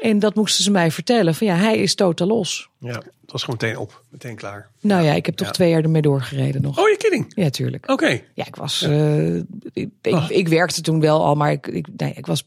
En 0.01 0.19
dat 0.19 0.35
moesten 0.35 0.63
ze 0.63 0.71
mij 0.71 0.91
vertellen 0.91 1.35
van 1.35 1.47
ja, 1.47 1.55
hij 1.55 1.77
is 1.77 1.95
totaal 1.95 2.27
los. 2.27 2.69
Ja. 2.79 2.91
Het 3.21 3.37
was 3.37 3.43
gewoon 3.43 3.59
meteen 3.61 3.77
op, 3.81 4.03
meteen 4.09 4.35
klaar. 4.35 4.69
Nou 4.81 5.03
ja, 5.03 5.13
ik 5.13 5.25
heb 5.25 5.35
toch 5.35 5.47
Ja. 5.47 5.53
twee 5.53 5.69
jaar 5.69 5.83
ermee 5.83 6.01
doorgereden 6.01 6.61
nog. 6.61 6.79
Oh, 6.79 6.89
je 6.89 6.97
kidding? 6.97 7.31
Ja, 7.35 7.49
tuurlijk. 7.49 7.89
Oké. 7.91 8.19
Ja, 8.33 8.45
ik 8.45 8.55
was. 8.55 8.81
eh, 8.81 9.35
ik, 9.35 9.43
ik, 9.73 10.13
Oh. 10.13 10.25
ik 10.29 10.47
werkte 10.47 10.81
toen 10.81 10.99
wel 10.99 11.23
al, 11.25 11.35
maar 11.35 11.51
ik, 11.51 11.67
ik, 11.67 11.87
nee, 11.97 12.13
ik 12.13 12.25
was 12.25 12.43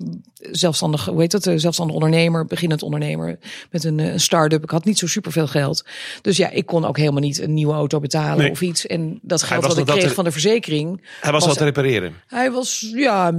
zelfstandig, 0.50 1.04
hoe 1.04 1.20
heet 1.20 1.30
dat? 1.30 1.46
eh, 1.46 1.54
Zelfstandig 1.56 1.94
ondernemer, 1.94 2.44
beginnend 2.46 2.82
ondernemer 2.82 3.38
met 3.70 3.84
een, 3.84 4.00
eh, 4.00 4.12
een 4.12 4.20
start-up. 4.20 4.62
Ik 4.62 4.70
had 4.70 4.84
niet 4.84 4.98
zo 4.98 5.06
superveel 5.06 5.46
geld. 5.46 5.84
Dus 6.22 6.36
ja, 6.36 6.50
ik 6.50 6.66
kon 6.66 6.84
ook 6.84 6.96
helemaal 6.96 7.20
niet 7.20 7.38
een 7.40 7.54
nieuwe 7.54 7.72
auto 7.74 8.00
betalen 8.00 8.38
Nee. 8.38 8.50
of 8.50 8.60
iets. 8.62 8.86
En 8.86 9.18
dat 9.22 9.42
geld 9.42 9.66
wat 9.66 9.78
ik 9.78 9.84
kreeg 9.86 10.02
te- 10.08 10.14
van 10.14 10.24
de 10.24 10.32
verzekering. 10.32 11.00
Hij 11.20 11.32
was, 11.32 11.40
Was- 11.40 11.50
al 11.52 11.56
te 11.58 11.64
repareren. 11.64 12.14
Hij 12.26 12.50
was, 12.50 12.90
ja, 12.94 13.32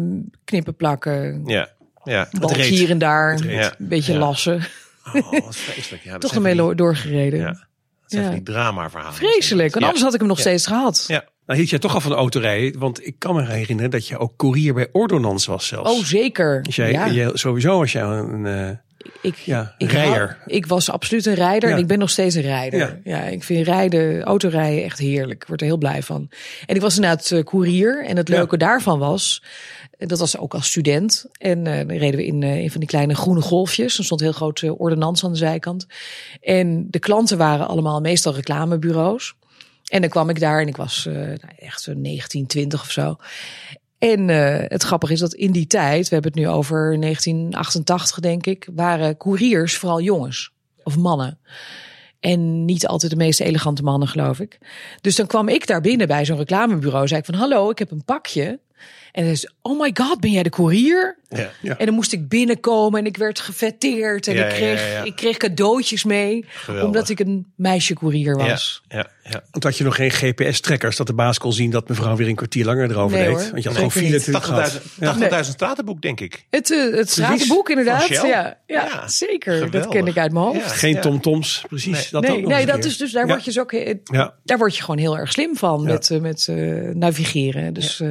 knippen 0.43 0.75
plakken, 0.75 1.41
Ja. 1.45 1.69
Ja. 2.03 2.27
reed. 2.31 2.65
hier 2.65 2.89
en 2.89 2.97
daar, 2.97 3.33
Het 3.33 3.43
een 3.79 3.87
beetje 3.87 4.13
Ja. 4.13 4.19
lassen. 4.19 4.61
Oh, 5.13 5.31
wat 5.45 5.55
vreselijk. 5.55 6.03
Ja, 6.03 6.17
Toch 6.17 6.35
ermee 6.35 6.75
doorgereden. 6.75 7.39
Ja. 7.39 7.45
Dat 7.51 7.57
zijn 8.21 8.31
die 8.31 8.43
drama 8.43 8.89
verhalen. 8.89 9.13
Vreselijk, 9.15 9.69
want 9.69 9.79
Ja. 9.79 9.85
anders 9.85 10.03
had 10.03 10.13
ik 10.13 10.19
hem 10.19 10.27
nog 10.27 10.37
Ja. 10.37 10.43
steeds 10.43 10.67
gehad. 10.67 11.03
Ja. 11.07 11.23
Nou 11.45 11.57
hield 11.59 11.69
jij 11.71 11.79
toch 11.79 11.93
al 11.93 12.01
van 12.01 12.11
de 12.11 12.17
autorijden, 12.17 12.79
want 12.79 13.05
ik 13.05 13.15
kan 13.19 13.35
me 13.35 13.45
herinneren 13.45 13.91
dat 13.91 14.07
je 14.07 14.17
ook 14.17 14.35
courier 14.37 14.73
bij 14.73 14.89
Ordonnans 14.91 15.45
was 15.45 15.67
zelfs. 15.67 15.91
Oh, 15.91 16.03
zeker. 16.03 16.61
Dus 16.63 16.75
jij, 16.75 16.91
ja. 16.91 17.09
jij- 17.09 17.31
sowieso 17.33 17.77
was 17.77 17.91
jij 17.91 18.01
een... 18.03 18.45
eh, 19.03 19.11
ik, 19.21 19.35
ja, 19.35 19.75
ik 19.77 19.91
rijder. 19.91 20.37
hou- 20.39 20.55
ik 20.55 20.65
was 20.65 20.89
absoluut 20.89 21.25
een 21.25 21.33
rijder 21.33 21.69
Ja. 21.69 21.75
en 21.75 21.81
ik 21.81 21.87
ben 21.87 21.99
nog 21.99 22.09
steeds 22.09 22.35
een 22.35 22.41
rijder. 22.41 22.79
Ja. 22.79 22.99
Ja. 23.03 23.23
ik 23.23 23.43
vind 23.43 23.67
rijden, 23.67 24.21
autorijden 24.23 24.83
echt 24.83 24.99
heerlijk. 24.99 25.41
Ik 25.41 25.47
word 25.47 25.61
er 25.61 25.67
heel 25.67 25.77
blij 25.77 26.03
van. 26.03 26.29
En 26.65 26.75
ik 26.75 26.81
was 26.81 26.95
inderdaad 26.95 27.31
uh, 27.31 27.43
koerier. 27.43 28.05
En 28.05 28.17
het 28.17 28.29
leuke 28.29 28.57
daarvan 28.57 28.99
was, 28.99 29.43
eh, 29.97 30.07
dat 30.07 30.19
was 30.19 30.37
ook 30.37 30.53
als 30.53 30.67
student. 30.67 31.25
En 31.37 31.67
eh, 31.67 31.77
dan 31.87 31.97
reden 31.97 32.15
we 32.19 32.25
in 32.25 32.43
een 32.43 32.71
van 32.71 32.79
die 32.79 32.89
kleine 32.89 33.15
groene 33.15 33.41
golfjes. 33.41 33.97
Er 33.97 34.03
stond 34.05 34.21
heel 34.21 34.31
groot 34.31 34.61
uh, 34.61 34.79
ordonnans 34.79 35.23
aan 35.23 35.31
de 35.31 35.37
zijkant. 35.37 35.85
En 36.41 36.87
de 36.89 36.99
klanten 36.99 37.37
waren 37.37 37.67
allemaal 37.67 38.01
meestal 38.01 38.33
reclamebureaus. 38.35 39.33
En 39.83 40.01
dan 40.01 40.09
kwam 40.09 40.29
ik 40.29 40.39
daar 40.39 40.61
en 40.61 40.67
ik 40.67 40.77
was 40.77 41.05
uh, 41.07 41.13
nou, 41.15 41.39
echt 41.57 41.81
zo'n 41.81 42.01
19, 42.01 42.45
20 42.47 42.81
of 42.81 42.91
zo. 42.91 43.15
En 44.11 44.29
uh, 44.29 44.55
het 44.67 44.83
grappige 44.83 45.13
is 45.13 45.19
dat 45.19 45.33
in 45.33 45.51
die 45.51 45.67
tijd, 45.67 46.09
we 46.09 46.13
hebben 46.13 46.31
het 46.31 46.41
nu 46.41 46.47
over 46.47 46.99
1988 47.01 48.19
denk 48.19 48.45
ik, 48.45 48.67
waren 48.75 49.17
couriers 49.17 49.75
vooral 49.75 50.01
jongens 50.01 50.51
of 50.83 50.97
mannen. 50.97 51.39
En 52.19 52.65
niet 52.65 52.87
altijd 52.87 53.11
de 53.11 53.17
meest 53.17 53.41
elegante 53.41 53.83
mannen, 53.83 54.07
geloof 54.07 54.39
ik. 54.39 54.57
Dus 55.01 55.15
dan 55.15 55.27
kwam 55.27 55.47
ik 55.47 55.67
daar 55.67 55.81
binnen 55.81 56.07
bij 56.07 56.25
zo'n 56.25 56.37
reclamebureau. 56.37 57.07
Zei 57.07 57.19
ik 57.19 57.25
van, 57.25 57.35
hallo, 57.35 57.69
ik 57.69 57.79
heb 57.79 57.91
een 57.91 58.05
pakje. 58.05 58.59
En 59.11 59.25
hij 59.25 59.35
zei, 59.35 59.53
oh 59.61 59.79
my 59.79 59.91
god, 59.93 60.19
ben 60.19 60.31
jij 60.31 60.43
de 60.43 60.49
courier? 60.49 61.17
Ja. 61.29 61.49
Ja. 61.61 61.77
En 61.77 61.85
dan 61.85 61.95
moest 61.95 62.13
ik 62.13 62.27
binnenkomen 62.27 62.99
en 62.99 63.05
ik 63.05 63.17
werd 63.17 63.39
gefetteerd. 63.39 64.27
En 64.27 64.35
Ja, 64.35 64.45
ik, 64.45 64.53
kreeg, 64.53 65.03
ik 65.03 65.15
kreeg 65.15 65.37
cadeautjes 65.37 66.03
mee. 66.03 66.45
Geweldig. 66.47 66.85
Omdat 66.87 67.09
ik 67.09 67.19
een 67.19 67.51
meisje 67.55 67.93
courier 67.93 68.35
was. 68.37 68.81
Ja. 68.87 69.07
Want 69.51 69.63
had 69.63 69.77
je 69.77 69.83
nog 69.83 69.95
geen 69.95 70.11
GPS-trekkers 70.11 70.95
dat 70.95 71.07
de 71.07 71.13
baas 71.13 71.37
kon 71.37 71.53
zien 71.53 71.69
dat 71.71 71.87
mevrouw 71.89 72.15
weer 72.15 72.27
een 72.27 72.35
kwartier 72.35 72.65
langer 72.65 72.91
erover 72.91 73.17
Nee, 73.17 73.27
deed. 73.27 73.35
hoor. 73.35 73.49
Want 73.51 73.63
je 73.63 73.67
had 73.69 73.77
gewoon 73.77 73.91
file 73.91 74.03
niet. 74.03 74.27
natuurlijk 74.27 74.45
gehad. 74.45 74.81
80.000 75.41 75.45
80.000 75.45 75.49
stratenboek, 75.51 76.01
denk 76.01 76.19
ik. 76.19 76.45
Het, 76.49 76.71
eh, 76.71 76.95
het 76.97 77.09
stratenboek 77.09 77.69
inderdaad. 77.69 78.07
Ja, 78.07 78.25
ja, 78.25 78.57
Ja, 78.67 79.07
zeker. 79.07 79.71
Dat 79.71 79.87
ken 79.87 80.07
ik 80.07 80.17
uit 80.17 80.31
mijn 80.31 80.45
hoofd. 80.45 80.59
Ja. 80.59 80.67
Geen 80.67 81.01
tomtoms, 81.01 81.63
precies. 81.67 82.11
Nee. 82.11 82.21
Dat 82.21 82.45
nee, 82.47 82.65
dat 82.65 82.85
is 82.85 82.97
dus 82.97 83.11
daar 83.11 83.25
Ja. 83.25 83.31
word 83.31 83.45
je 83.45 83.51
zo 83.51 83.61
ook, 83.61 83.71
eh, 83.71 83.95
Ja. 84.03 84.33
daar 84.43 84.57
word 84.57 84.75
je 84.75 84.81
gewoon 84.83 84.97
heel 84.99 85.17
erg 85.17 85.31
slim 85.31 85.55
van 85.57 85.81
Ja. 85.81 85.87
met, 85.87 86.09
eh, 86.09 86.19
met 86.19 86.47
navigeren. 86.93 87.73
Dus 87.73 87.99
eh, 87.99 88.09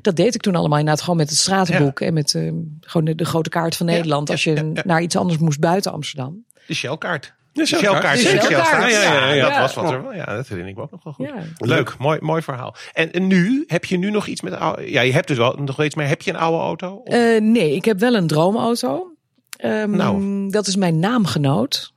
dat 0.00 0.16
deed 0.16 0.34
ik 0.34 0.40
toen 0.40 0.54
allemaal 0.54 0.78
inderdaad 0.78 1.02
gewoon 1.02 1.16
met 1.18 1.28
het 1.28 1.38
stratenboek 1.38 2.00
en 2.00 2.14
met 2.14 2.34
eh, 2.34 2.50
gewoon 2.80 3.04
de, 3.06 3.14
de 3.14 3.24
grote 3.24 3.48
kaart 3.48 3.76
van 3.76 3.86
Nederland. 3.86 4.28
ja, 4.28 4.34
als 4.34 4.44
je 4.44 4.54
ja, 4.54 4.62
ja. 4.74 4.82
naar 4.84 5.02
iets 5.02 5.16
anders 5.16 5.38
moest 5.38 5.60
buiten 5.60 5.92
Amsterdam. 5.92 6.44
De 6.66 6.74
Shellkaart. 6.74 7.34
De 7.56 7.66
Shellkaart. 7.66 8.16
De 8.22 8.22
Shellkaart. 8.28 8.90
Ja, 8.92 9.02
ja, 9.02 9.12
ja, 9.12 9.32
ja. 9.32 9.48
dat 9.48 9.58
was 9.58 9.74
wat 9.74 9.90
er 9.90 10.02
wel. 10.02 10.14
Ja, 10.14 10.24
dat 10.24 10.48
herinner 10.48 10.70
ik 10.72 10.76
me 10.76 10.82
ook 10.82 10.90
nog 10.90 11.04
wel 11.04 11.12
goed. 11.12 11.28
Leuk, 11.58 11.98
mooi, 11.98 12.18
mooi 12.20 12.42
verhaal. 12.42 12.74
En, 12.92 13.12
en 13.12 13.26
nu, 13.26 13.64
heb 13.66 13.84
je 13.84 13.98
nu 13.98 14.10
nog 14.10 14.26
iets 14.26 14.40
met... 14.40 14.52
oude- 14.54 14.90
Ja, 14.90 15.00
je 15.00 15.12
hebt 15.12 15.28
dus 15.28 15.36
wel 15.36 15.52
nog 15.64 15.82
iets, 15.84 15.94
maar 15.94 16.08
heb 16.08 16.22
je 16.22 16.30
een 16.30 16.36
oude 16.38 16.58
auto? 16.58 17.00
Eh, 17.04 17.40
nee, 17.40 17.74
ik 17.74 17.84
heb 17.84 17.98
wel 17.98 18.14
een 18.14 18.26
droomauto. 18.26 19.10
Ehm, 19.56 19.90
Nou. 19.90 20.50
Dat 20.50 20.66
is 20.66 20.76
mijn 20.76 20.98
naamgenoot. 20.98 21.92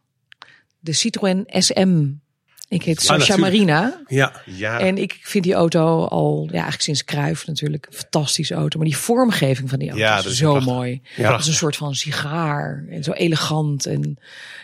De 0.80 0.94
Citroën 0.94 1.44
SM. 1.48 2.06
Ik 2.70 2.84
heet 2.84 3.02
Sascha 3.02 3.16
natuurlijk. 3.36 3.40
Marina. 3.42 4.02
Ja, 4.08 4.42
ja, 4.46 4.80
En 4.80 4.98
ik 4.98 5.18
vind 5.22 5.44
die 5.44 5.54
auto 5.54 6.06
al, 6.06 6.44
ja, 6.46 6.52
eigenlijk 6.52 6.82
sinds 6.82 7.04
Kruif 7.04 7.48
natuurlijk, 7.48 7.86
een 7.90 7.94
fantastische 7.98 8.54
auto. 8.54 8.78
Maar 8.78 8.88
die 8.88 8.98
vormgeving 8.98 9.70
van 9.70 9.80
die 9.80 9.90
auto 9.90 10.04
Ja, 10.04 10.18
is 10.18 10.38
zo 10.38 10.52
prachtig. 10.52 10.74
mooi. 10.74 11.02
Ja. 11.16 11.30
Dat 11.32 11.40
is 11.40 11.48
een 11.48 11.54
soort 11.54 11.76
van 11.76 11.96
sigaar 11.96 12.86
en 12.90 13.04
zo 13.04 13.12
elegant 13.12 13.86
en 13.86 14.20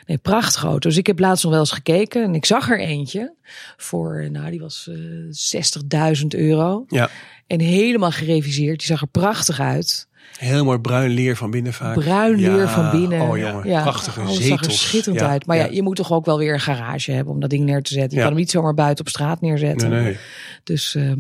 nee, 0.05 0.17
prachtige 0.17 0.65
auto. 0.67 0.89
Dus 0.89 0.97
ik 0.97 1.07
heb 1.07 1.19
laatst 1.19 1.43
nog 1.43 1.51
wel 1.51 1.61
eens 1.61 1.71
gekeken 1.71 2.23
en 2.23 2.35
ik 2.35 2.45
zag 2.45 2.69
er 2.71 2.79
eentje 2.79 3.33
voor, 3.77 4.27
nou, 4.31 4.49
die 4.51 4.59
was 4.59 4.89
eh 4.89 6.15
60.000 6.21 6.25
euro. 6.27 6.85
ja. 6.89 7.09
En 7.47 7.59
helemaal 7.59 8.11
gereviseerd. 8.11 8.77
Die 8.77 8.87
zag 8.87 9.01
er 9.01 9.07
prachtig 9.07 9.59
uit. 9.59 10.07
Heel 10.37 10.63
mooi 10.63 10.79
bruin 10.79 11.09
leer 11.09 11.35
van 11.37 11.51
binnen 11.51 11.73
vaak. 11.73 11.93
Bruin 11.95 12.35
leer 12.35 12.55
Ja. 12.57 12.67
van 12.67 12.91
binnen. 12.99 13.21
Oh 13.21 13.37
jongen, 13.37 13.67
Ja, 13.69 13.81
prachtige 13.81 14.19
alles 14.21 14.35
zetels. 14.37 14.49
zag 14.59 14.65
er 14.65 14.71
schitterend 14.71 15.21
Ja, 15.23 15.29
uit. 15.29 15.45
Maar 15.45 15.57
ja. 15.57 15.63
ja. 15.63 15.71
je 15.71 15.81
moet 15.81 15.95
toch 15.95 16.11
ook 16.11 16.25
wel 16.25 16.37
weer 16.37 16.53
een 16.53 16.59
garage 16.59 17.11
hebben 17.11 17.33
om 17.33 17.39
dat 17.39 17.49
ding 17.49 17.65
neer 17.65 17.81
te 17.81 17.93
zetten. 17.93 18.09
Je 18.11 18.15
Ja. 18.15 18.21
kan 18.21 18.31
hem 18.31 18.39
niet 18.41 18.51
zomaar 18.51 18.73
buiten 18.73 19.05
op 19.05 19.11
straat 19.11 19.41
neerzetten. 19.41 19.89
Nee, 19.89 20.01
nee. 20.03 20.17
Dus, 20.63 20.95
ehm, 20.95 21.19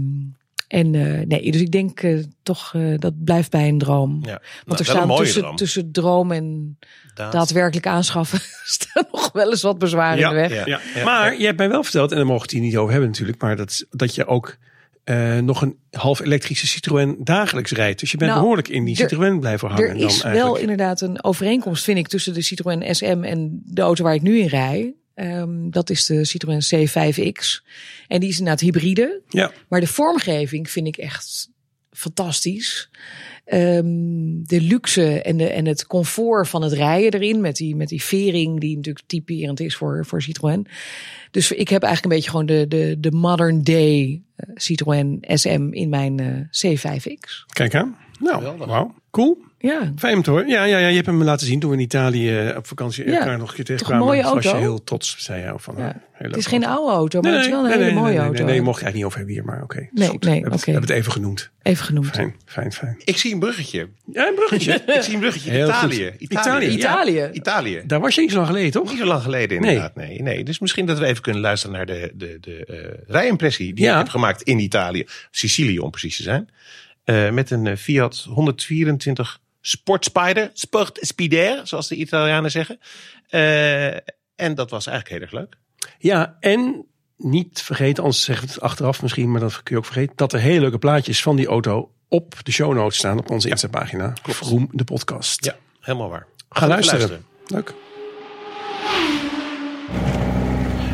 en, 0.67 0.95
eh, 0.95 1.25
nee, 1.27 1.51
dus 1.51 1.61
ik 1.61 1.71
denk 1.71 2.01
eh, 2.03 2.23
toch, 2.43 2.71
eh, 2.75 2.97
dat 2.97 3.23
blijft 3.23 3.51
bij 3.51 3.67
een 3.67 3.77
droom. 3.77 4.19
ja. 4.21 4.31
Want 4.31 4.41
Nou, 4.65 4.79
er 4.79 4.85
staan 4.85 5.07
mooie 5.07 5.23
tussen, 5.23 5.41
droom. 5.41 5.55
tussen 5.55 5.91
droom 5.91 6.31
en 6.31 6.77
Daad. 7.13 7.31
daadwerkelijk 7.31 7.87
aanschaffen 7.87 8.39
staan 8.65 9.03
nog 9.11 9.31
wel 9.33 9.49
eens 9.49 9.61
wat 9.61 9.77
bezwaren 9.77 10.19
Ja, 10.19 10.29
in 10.29 10.35
de 10.35 10.39
weg. 10.41 10.51
Ja. 10.53 10.65
Ja. 10.65 10.79
Ja. 10.95 11.03
Maar 11.03 11.37
je 11.39 11.45
hebt 11.45 11.57
mij 11.57 11.69
wel 11.69 11.83
verteld, 11.83 12.11
en 12.11 12.17
daar 12.17 12.25
mogen 12.25 12.41
we 12.41 12.47
het 12.47 12.55
hier 12.61 12.69
niet 12.69 12.77
over 12.77 12.91
hebben 12.91 13.09
natuurlijk, 13.09 13.41
maar 13.41 13.55
dat, 13.55 13.85
dat 13.89 14.15
je 14.15 14.25
ook 14.25 14.57
eh, 15.05 15.37
nog 15.37 15.61
een 15.61 15.77
half 15.91 16.19
elektrische 16.19 16.67
Citroën 16.67 17.15
dagelijks 17.19 17.71
rijdt. 17.71 17.99
Dus 17.99 18.11
je 18.11 18.17
bent 18.17 18.29
Nou, 18.29 18.41
behoorlijk 18.41 18.67
in 18.67 18.83
die 18.83 18.95
Citroën 18.95 19.39
blijven 19.39 19.69
hangen. 19.69 19.87
Er 19.87 19.97
dan 19.97 20.07
is 20.07 20.23
wel 20.23 20.57
inderdaad 20.57 21.01
een 21.01 21.23
overeenkomst, 21.23 21.83
vind 21.83 21.97
ik, 21.97 22.07
tussen 22.07 22.33
de 22.33 22.41
Citroën 22.41 22.95
SM 22.95 23.23
en 23.23 23.61
de 23.65 23.81
auto 23.81 24.03
waar 24.03 24.13
ik 24.13 24.21
nu 24.21 24.39
in 24.39 24.47
rij. 24.47 24.93
Ehm, 25.13 25.69
dat 25.69 25.89
is 25.89 26.05
de 26.05 26.25
Citroën 26.25 26.61
C5X. 26.61 27.63
En 28.07 28.19
die 28.19 28.29
is 28.29 28.37
inderdaad 28.37 28.59
hybride. 28.59 29.21
Ja, 29.29 29.51
Maar 29.67 29.79
de 29.79 29.87
vormgeving 29.87 30.69
vind 30.69 30.87
ik 30.87 30.97
echt 30.97 31.49
fantastisch. 31.91 32.89
Ehm, 33.45 34.43
de 34.43 34.61
luxe 34.61 35.21
en, 35.21 35.37
de, 35.37 35.49
en 35.49 35.65
het 35.65 35.87
comfort 35.87 36.47
van 36.47 36.61
het 36.61 36.73
rijden 36.73 37.21
erin. 37.21 37.41
Met 37.41 37.55
die, 37.55 37.75
met 37.75 37.87
die 37.87 38.03
vering 38.03 38.59
die 38.59 38.75
natuurlijk 38.75 39.05
typerend 39.07 39.59
is 39.59 39.75
voor, 39.75 40.05
voor 40.05 40.21
Citroën. 40.21 40.67
Dus 41.31 41.51
ik 41.51 41.69
heb 41.69 41.83
eigenlijk 41.83 42.13
een 42.13 42.19
beetje 42.19 42.29
gewoon 42.29 42.45
de, 42.45 42.65
de, 42.67 42.95
de 42.99 43.11
modern 43.11 43.63
day 43.63 44.21
eh, 44.35 44.49
Citroën 44.55 45.17
SM 45.27 45.67
in 45.71 45.89
mijn 45.89 46.19
eh, 46.19 46.75
C5X. 46.75 47.45
kijk 47.53 47.75
aan. 47.75 47.95
Nou, 48.19 48.57
wauw. 48.57 48.93
Cool. 49.11 49.37
Ja, 49.59 49.93
Fijn 49.97 50.15
om 50.15 50.21
te 50.23 50.29
horen. 50.31 50.47
Ja, 50.47 50.63
ja, 50.63 50.77
ja, 50.77 50.87
je 50.87 50.95
hebt 50.95 51.05
hem 51.07 51.23
laten 51.23 51.47
zien 51.47 51.59
toen 51.59 51.69
we 51.69 51.75
in 51.75 51.81
Italië 51.81 52.37
eh, 52.37 52.57
op 52.57 52.67
vakantie 52.67 53.05
Ja, 53.09 53.17
elkaar 53.19 53.37
nog 53.37 53.49
een 53.49 53.55
keer 53.55 53.65
toch 53.65 53.77
tegenkwamen. 53.77 54.17
een 54.17 54.23
mooie 54.23 54.35
was 54.35 54.43
je 54.43 54.55
heel 54.57 54.83
trots, 54.83 55.15
zei 55.19 55.43
je 55.43 55.53
ook. 55.53 55.59
Van, 55.61 55.75
Ja. 55.77 55.87
eh, 56.17 56.27
het 56.27 56.37
is 56.37 56.45
geen 56.45 56.65
oude 56.65 56.91
auto, 56.91 57.21
maar 57.21 57.31
het 57.31 57.41
is 57.41 57.49
wel 57.49 57.65
een 57.65 57.71
hele 57.79 57.91
mooie 57.93 58.09
nee, 58.09 58.17
auto. 58.19 58.43
Nee, 58.43 58.51
nee, 58.53 58.61
mocht 58.61 58.79
je 58.79 58.85
eigenlijk 58.85 58.95
niet 58.95 59.03
over 59.05 59.17
hebben 59.17 59.35
hier, 59.35 59.45
maar 59.45 59.63
oké. 59.63 59.77
Nee, 59.77 59.89
nee, 59.91 60.09
we 60.19 60.29
hebben, 60.29 60.51
het, 60.51 60.53
oké. 60.53 60.65
we 60.65 60.71
hebben 60.71 60.89
het 60.89 60.99
even 60.99 61.11
genoemd. 61.11 61.51
Even 61.61 61.85
genoemd. 61.85 62.07
Fijn, 62.07 62.35
fijn, 62.45 62.71
fijn. 62.71 62.95
Ik 63.03 63.17
zie 63.17 63.33
een 63.33 63.39
bruggetje. 63.39 63.89
Ja, 64.11 64.27
een 64.27 64.35
bruggetje. 64.35 64.73
Ik 64.95 65.01
zie 65.01 65.13
een 65.13 65.19
bruggetje. 65.19 65.49
Heel 65.51 65.67
Italië. 65.67 66.05
goed. 66.11 66.21
Italië. 66.21 66.67
Italië. 66.67 67.13
Ja, 67.13 67.31
Italië. 67.31 67.81
Daar 67.85 67.99
was 67.99 68.15
je 68.15 68.21
niet 68.21 68.29
zo 68.31 68.35
lang 68.35 68.47
geleden, 68.47 68.71
toch? 68.71 68.89
Niet 68.89 68.99
zo 68.99 69.05
lang 69.05 69.21
geleden 69.21 69.57
inderdaad. 69.57 69.95
Nee. 69.95 70.21
nee, 70.21 70.43
Dus 70.43 70.59
misschien 70.59 70.85
dat 70.85 70.99
we 70.99 71.05
even 71.05 71.21
kunnen 71.21 71.41
luisteren 71.41 71.75
naar 71.75 71.85
de, 71.85 72.11
de, 72.15 72.37
de 72.41 72.65
eh, 72.65 73.03
rijimpressie 73.07 73.73
die 73.73 73.83
Ja. 73.85 73.91
ik 73.91 73.97
heb 73.97 74.07
gemaakt 74.09 74.41
in 74.41 74.59
Italië. 74.59 75.05
Sicilië 75.31 75.79
om 75.79 75.89
precies 75.91 76.15
te 76.17 76.23
zijn. 76.23 76.49
Eh, 77.05 77.29
met 77.29 77.51
een 77.51 77.67
eh, 77.67 77.75
Fiat 77.75 78.25
124 78.29 79.39
Sport 79.61 80.05
Spider. 80.05 80.49
Sport 80.53 80.97
Spider, 81.01 81.67
zoals 81.67 81.87
de 81.87 81.95
Italianen 81.95 82.51
zeggen. 82.51 82.79
Eh, 83.29 83.93
en 84.35 84.55
dat 84.55 84.69
was 84.69 84.87
eigenlijk 84.87 85.09
heel 85.09 85.21
erg 85.21 85.31
leuk. 85.31 85.55
Ja, 85.99 86.37
en 86.39 86.85
niet 87.17 87.61
vergeten, 87.61 88.03
anders 88.03 88.23
zeggen 88.23 88.47
we 88.47 88.53
het 88.53 88.61
achteraf 88.61 89.01
misschien, 89.01 89.31
maar 89.31 89.39
dat 89.39 89.63
kun 89.63 89.75
je 89.75 89.77
ook 89.77 89.85
vergeten, 89.85 90.15
dat 90.15 90.33
er 90.33 90.39
hele 90.39 90.59
leuke 90.59 90.77
plaatjes 90.77 91.21
van 91.21 91.35
die 91.35 91.47
auto 91.47 91.91
op 92.07 92.35
de 92.43 92.51
show 92.51 92.73
notes 92.73 92.97
staan 92.97 93.17
op 93.17 93.29
onze 93.29 93.49
Insta-pagina. 93.49 94.13
Vroom 94.23 94.69
de 94.71 94.83
podcast. 94.83 95.45
Ja, 95.45 95.55
helemaal 95.79 96.09
waar. 96.09 96.27
Ga 96.49 96.67
luisteren. 96.67 97.25
Leuk. 97.45 97.73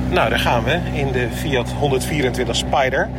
Nou, 0.09 0.29
daar 0.29 0.39
gaan 0.39 0.63
we 0.63 0.71
in 0.93 1.11
de 1.11 1.29
Fiat 1.31 1.71
124 1.71 2.55
Spider. 2.55 3.09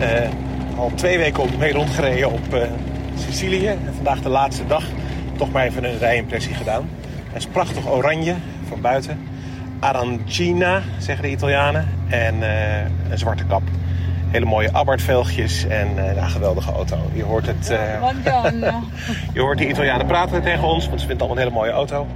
Eh, 0.00 0.30
al 0.76 0.92
twee 0.94 1.18
weken 1.18 1.42
op 1.42 1.58
mee 1.58 1.72
rondgereden 1.72 2.32
op 2.32 2.54
eh, 2.54 2.68
Sicilië. 3.14 3.66
En 3.66 3.92
vandaag 3.94 4.20
de 4.20 4.28
laatste 4.28 4.66
dag. 4.66 4.84
Toch 5.36 5.52
maar 5.52 5.64
even 5.64 5.84
een 5.84 5.98
rijimpressie 5.98 6.54
gedaan. 6.54 6.88
Hij 7.28 7.36
is 7.36 7.46
prachtig 7.46 7.90
oranje 7.90 8.34
van 8.68 8.80
buiten. 8.80 9.20
Arancina, 9.80 10.82
zeggen 10.98 11.24
de 11.24 11.30
Italianen. 11.30 11.88
En 12.08 12.42
eh, 12.42 13.10
een 13.10 13.18
zwarte 13.18 13.44
kap. 13.44 13.62
Hele 14.30 14.44
mooie 14.46 14.72
Abarth-velgjes 14.72 15.66
en 15.66 15.88
eh, 15.96 16.22
een 16.22 16.30
geweldige 16.30 16.72
auto. 16.72 16.96
Je 17.12 17.22
hoort 17.22 17.46
het... 17.46 17.66
je 19.34 19.40
hoort 19.40 19.58
die 19.58 19.68
Italianen 19.68 20.06
praten 20.06 20.42
tegen 20.42 20.64
ons, 20.68 20.88
want 20.88 21.00
ze 21.00 21.06
vinden 21.06 21.26
het 21.28 21.36
allemaal 21.36 21.36
een 21.36 21.42
hele 21.42 21.54
mooie 21.54 21.70
auto. 21.70 22.06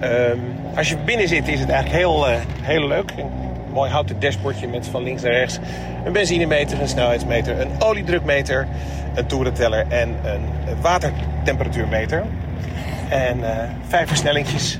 Ehm, 0.00 0.38
als 0.76 0.88
je 0.88 0.96
binnen 0.96 1.28
zit 1.28 1.48
is 1.48 1.60
het 1.60 1.68
eigenlijk 1.68 2.00
heel, 2.00 2.26
heel 2.62 2.86
leuk. 2.86 3.12
Mooi 3.72 3.90
houten 3.90 4.20
dashboardje 4.20 4.68
met 4.68 4.86
van 4.86 5.02
links 5.02 5.22
naar 5.22 5.32
rechts 5.32 5.58
een 6.04 6.12
benzinemeter, 6.12 6.80
een 6.80 6.88
snelheidsmeter, 6.88 7.60
een 7.60 7.70
oliedrukmeter, 7.78 8.68
een 9.14 9.26
toerenteller 9.26 9.86
en 9.88 10.08
een 10.24 10.40
watertemperatuurmeter. 10.80 12.24
En 13.08 13.44
eh, 13.44 13.68
vijf 13.88 14.08
versnellingjes. 14.08 14.78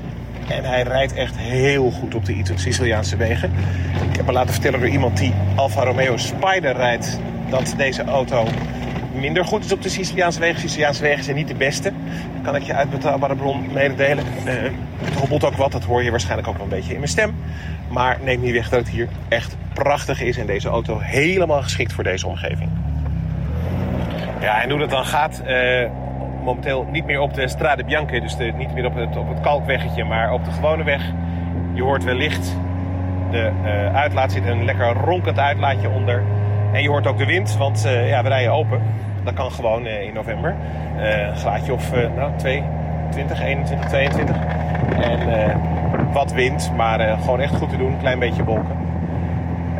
En 0.49 0.63
hij 0.63 0.83
rijdt 0.83 1.13
echt 1.13 1.37
heel 1.37 1.91
goed 1.91 2.15
op 2.15 2.25
de 2.25 2.43
Siciliaanse 2.55 3.17
wegen. 3.17 3.51
Ik 4.09 4.15
heb 4.15 4.25
me 4.25 4.31
laten 4.31 4.53
vertellen 4.53 4.79
door 4.79 4.89
iemand 4.89 5.17
die 5.17 5.33
Alfa 5.55 5.83
Romeo 5.83 6.17
Spider 6.17 6.75
rijdt... 6.75 7.19
dat 7.49 7.73
deze 7.77 8.03
auto 8.03 8.47
minder 9.13 9.45
goed 9.45 9.65
is 9.65 9.71
op 9.71 9.81
de 9.81 9.89
Siciliaanse 9.89 10.39
wegen. 10.39 10.59
Siciliaanse 10.59 11.01
wegen 11.01 11.23
zijn 11.23 11.35
niet 11.35 11.47
de 11.47 11.55
beste. 11.55 11.91
Kan 12.43 12.55
ik 12.55 12.63
je 12.63 12.73
uit 12.73 12.89
bron 13.37 13.73
mededelen. 13.73 14.25
Eh, 14.45 14.53
het 14.97 15.13
hobbelt 15.13 15.43
ook 15.43 15.55
wat, 15.55 15.71
dat 15.71 15.83
hoor 15.83 16.03
je 16.03 16.11
waarschijnlijk 16.11 16.47
ook 16.47 16.55
wel 16.55 16.63
een 16.63 16.69
beetje 16.69 16.93
in 16.93 16.99
mijn 16.99 17.11
stem. 17.11 17.35
Maar 17.91 18.17
neem 18.23 18.41
niet 18.41 18.53
weg 18.53 18.69
dat 18.69 18.79
het 18.79 18.89
hier 18.89 19.07
echt 19.27 19.57
prachtig 19.73 20.21
is... 20.21 20.37
en 20.37 20.45
deze 20.45 20.69
auto 20.69 20.99
helemaal 20.99 21.61
geschikt 21.61 21.93
voor 21.93 22.03
deze 22.03 22.27
omgeving. 22.27 22.69
Ja, 24.41 24.61
en 24.61 24.69
hoe 24.69 24.79
dat 24.79 24.89
dan 24.89 25.05
gaat, 25.05 25.41
eh, 25.45 25.89
momenteel 26.43 26.87
niet 26.91 27.05
meer 27.05 27.19
op 27.19 27.33
de 27.33 27.47
Strade 27.47 27.83
Bianche, 27.83 28.21
dus 28.21 28.37
niet 28.57 28.73
meer 28.73 28.85
op 28.85 28.95
het, 28.95 29.17
op 29.17 29.29
het 29.29 29.41
kalkweggetje, 29.41 30.03
maar 30.03 30.33
op 30.33 30.45
de 30.45 30.51
gewone 30.51 30.83
weg. 30.83 31.01
Je 31.73 31.81
hoort 31.81 32.03
wellicht 32.03 32.55
de 33.31 33.51
eh, 33.63 33.95
uitlaat 33.95 34.31
zit 34.31 34.45
een 34.45 34.65
lekker 34.65 34.93
ronkend 34.93 35.39
uitlaatje 35.39 35.89
onder. 35.89 36.23
En 36.73 36.81
je 36.81 36.89
hoort 36.89 37.07
ook 37.07 37.17
de 37.17 37.25
wind, 37.25 37.57
want 37.57 37.85
eh, 37.85 38.09
ja, 38.09 38.23
we 38.23 38.29
rijden 38.29 38.53
open. 38.53 38.81
Dat 39.23 39.33
kan 39.33 39.51
gewoon 39.51 39.87
in 39.87 40.13
november. 40.13 40.55
Een 40.97 41.37
graadje 41.37 41.73
of 41.73 41.91
nou, 42.15 42.31
2, 42.37 42.63
20, 43.11 43.41
21, 43.41 43.89
22. 43.89 44.35
En 45.01 45.19
wat 46.11 46.31
wind, 46.31 46.71
maar 46.75 46.99
eh, 46.99 47.21
gewoon 47.21 47.39
echt 47.39 47.55
goed 47.55 47.69
te 47.69 47.77
doen. 47.77 47.97
Klein 47.99 48.19
beetje 48.19 48.43
wolken. 48.43 48.77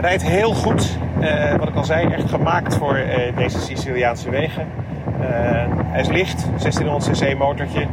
Rijdt 0.02 0.28
heel 0.28 0.54
goed. 0.54 0.98
Eh, 1.20 1.56
wat 1.56 1.68
ik 1.68 1.76
al 1.76 1.84
zei, 1.84 2.08
echt 2.08 2.30
gemaakt 2.30 2.76
voor 2.76 2.96
eh, 2.96 3.36
deze 3.36 3.60
Siciliaanse 3.60 4.30
wegen. 4.30 4.68
Hij 5.92 6.02
is 6.02 6.08
licht, 6.08 6.46
1600 6.58 7.12
cc 7.12 7.38
motortje. 7.38 7.86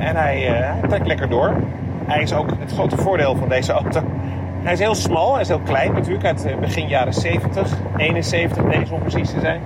En 0.00 0.16
hij, 0.16 0.64
trekt 0.88 1.06
lekker 1.06 1.28
door. 1.28 1.54
Hij 2.06 2.22
is 2.22 2.32
ook 2.32 2.50
het 2.58 2.72
grote 2.72 2.96
voordeel 2.96 3.36
van 3.36 3.48
deze 3.48 3.72
auto. 3.72 4.02
Hij 4.62 4.72
is 4.72 4.78
heel 4.78 4.94
smal, 4.94 5.32
hij 5.32 5.42
is 5.42 5.48
heel 5.48 5.60
klein 5.64 5.92
natuurlijk, 5.92 6.24
uit 6.24 6.60
begin 6.60 6.88
jaren 6.88 7.12
70, 7.12 7.72
71 7.96 8.64
deze 8.64 8.94
om 8.94 9.00
precies 9.00 9.30
te 9.30 9.40
zijn. 9.40 9.60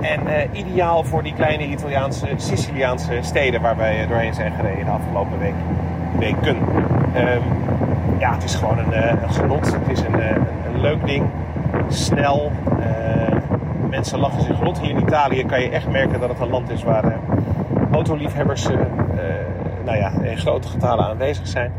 En 0.00 0.20
ideaal 0.52 1.04
voor 1.04 1.22
die 1.22 1.34
kleine 1.34 1.64
Italiaanse, 1.64 2.26
Siciliaanse 2.36 3.18
steden 3.20 3.60
waar 3.60 3.76
wij 3.76 4.06
doorheen 4.06 4.34
zijn 4.34 4.52
gereden 4.52 4.84
de 4.84 4.90
afgelopen 4.90 5.38
week, 5.38 5.54
weken. 6.18 6.56
Ehm, 7.14 7.42
ja, 8.18 8.32
het 8.32 8.44
is 8.44 8.54
gewoon 8.54 8.78
een, 8.78 8.92
eh, 8.92 9.22
een 9.22 9.30
genot. 9.30 9.72
Het 9.72 9.88
is 9.88 10.00
een, 10.00 10.20
eh, 10.20 10.36
een 10.74 10.80
leuk 10.80 11.06
ding. 11.06 11.24
snel. 11.88 12.52
Uh, 12.78 13.36
mensen 13.90 14.18
lachen 14.18 14.42
zich 14.42 14.60
rot. 14.60 14.80
Hier 14.80 14.90
in 14.90 14.98
Italië 14.98 15.44
kan 15.44 15.60
je 15.60 15.68
echt 15.68 15.88
merken 15.88 16.20
dat 16.20 16.28
het 16.28 16.40
een 16.40 16.50
land 16.50 16.70
is 16.70 16.82
waar 16.82 17.04
uh, 17.04 17.12
autoliefhebbers 17.92 18.68
nou 19.84 19.96
ja, 19.96 20.10
in 20.22 20.36
grote 20.36 20.68
getalen 20.68 21.04
aanwezig 21.04 21.46
zijn. 21.46 21.72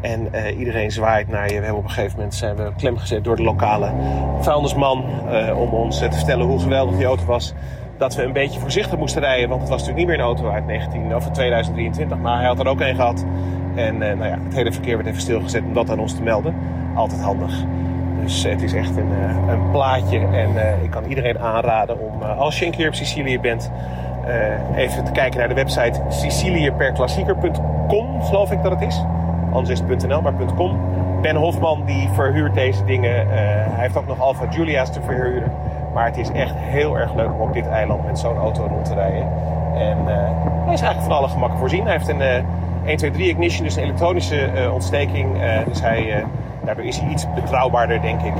en 0.00 0.28
iedereen 0.58 0.90
zwaait 0.90 1.28
naar 1.28 1.44
je. 1.44 1.58
We 1.58 1.64
hebben 1.64 1.76
op 1.76 1.84
een 1.84 1.90
gegeven 1.90 2.16
moment 2.16 2.34
zijn 2.34 2.56
we 2.56 2.72
klem 2.76 2.98
gezet 2.98 3.24
door 3.24 3.36
de 3.36 3.42
lokale 3.42 3.90
vuilnisman 4.40 5.04
om 5.56 5.70
ons 5.70 5.98
te 5.98 6.12
vertellen 6.12 6.46
hoe 6.46 6.60
geweldig 6.60 6.96
die 6.96 7.06
auto 7.06 7.24
was 7.24 7.54
dat 8.00 8.14
we 8.14 8.22
een 8.22 8.32
beetje 8.32 8.60
voorzichtig 8.60 8.98
moesten 8.98 9.22
rijden. 9.22 9.48
Want 9.48 9.60
het 9.60 9.70
was 9.70 9.80
natuurlijk 9.80 10.08
niet 10.08 10.16
meer 10.16 10.26
een 10.26 10.34
auto 10.34 10.50
uit 10.50 10.66
19, 10.66 11.14
of 11.14 11.30
2023. 11.30 12.18
Maar 12.18 12.36
hij 12.36 12.46
had 12.46 12.58
er 12.58 12.66
ook 12.66 12.80
een 12.80 12.94
gehad. 12.94 13.24
En 13.74 13.94
uh, 13.94 14.00
nou 14.00 14.24
ja, 14.24 14.38
het 14.44 14.54
hele 14.54 14.72
verkeer 14.72 14.96
werd 14.96 15.08
even 15.08 15.20
stilgezet 15.20 15.62
om 15.62 15.74
dat 15.74 15.90
aan 15.90 15.98
ons 15.98 16.14
te 16.14 16.22
melden. 16.22 16.54
Altijd 16.94 17.20
handig. 17.20 17.64
Dus 18.22 18.44
het 18.44 18.62
is 18.62 18.72
echt 18.72 18.96
een, 18.96 19.08
uh, 19.08 19.52
een 19.52 19.70
plaatje. 19.70 20.18
En 20.18 20.50
ik 20.82 20.90
kan 20.90 21.04
iedereen 21.04 21.38
aanraden 21.38 22.00
om, 22.00 22.22
als 22.22 22.58
je 22.58 22.64
een 22.64 22.70
keer 22.70 22.88
op 22.88 22.94
Sicilië 22.94 23.40
bent, 23.40 23.70
even 24.76 25.04
te 25.04 25.12
kijken 25.12 25.38
naar 25.38 25.48
de 25.48 25.54
website 25.54 26.00
siciliëperklassieker.com, 26.08 28.22
geloof 28.22 28.52
ik 28.52 28.62
dat 28.62 28.72
het 28.72 28.80
is. 28.80 29.02
Anders 29.52 29.80
is 29.80 29.88
het 29.88 30.06
.nl, 30.06 30.20
maar 30.20 30.32
.com. 30.56 30.78
Ben 31.22 31.36
Hofman 31.36 31.84
die 31.84 32.08
verhuurt 32.08 32.54
deze 32.54 32.84
dingen. 32.84 33.28
hij 33.28 33.82
heeft 33.82 33.96
ook 33.96 34.06
nog 34.06 34.20
Alfa 34.20 34.46
Giulia's 34.50 34.92
te 34.92 35.02
verhuren. 35.02 35.52
Maar 35.94 36.04
het 36.04 36.16
is 36.16 36.30
echt 36.30 36.54
heel 36.56 36.98
erg 36.98 37.14
leuk 37.14 37.32
om 37.32 37.40
op 37.40 37.52
dit 37.52 37.66
eiland 37.66 38.06
met 38.06 38.18
zo'n 38.18 38.36
auto 38.36 38.66
rond 38.66 38.84
te 38.84 38.94
rijden. 38.94 39.28
En 39.74 39.96
hij 40.64 40.74
is 40.74 40.80
eigenlijk 40.80 41.02
van 41.02 41.12
alle 41.12 41.28
gemakken 41.28 41.58
voorzien. 41.58 41.82
Hij 41.82 41.92
heeft 41.92 42.08
een 42.08 42.44
1, 42.90 42.98
2, 42.98 43.10
3 43.10 43.28
ignition, 43.28 43.64
dus 43.64 43.76
een 43.76 43.82
elektronische 43.82 44.50
uh, 44.54 44.72
ontsteking. 44.72 45.28
dus 45.68 45.80
hij, 45.80 46.24
daardoor 46.64 46.84
is 46.84 46.98
hij 46.98 47.10
iets 47.10 47.26
betrouwbaarder, 47.34 48.00
denk 48.00 48.20
ik. 48.20 48.34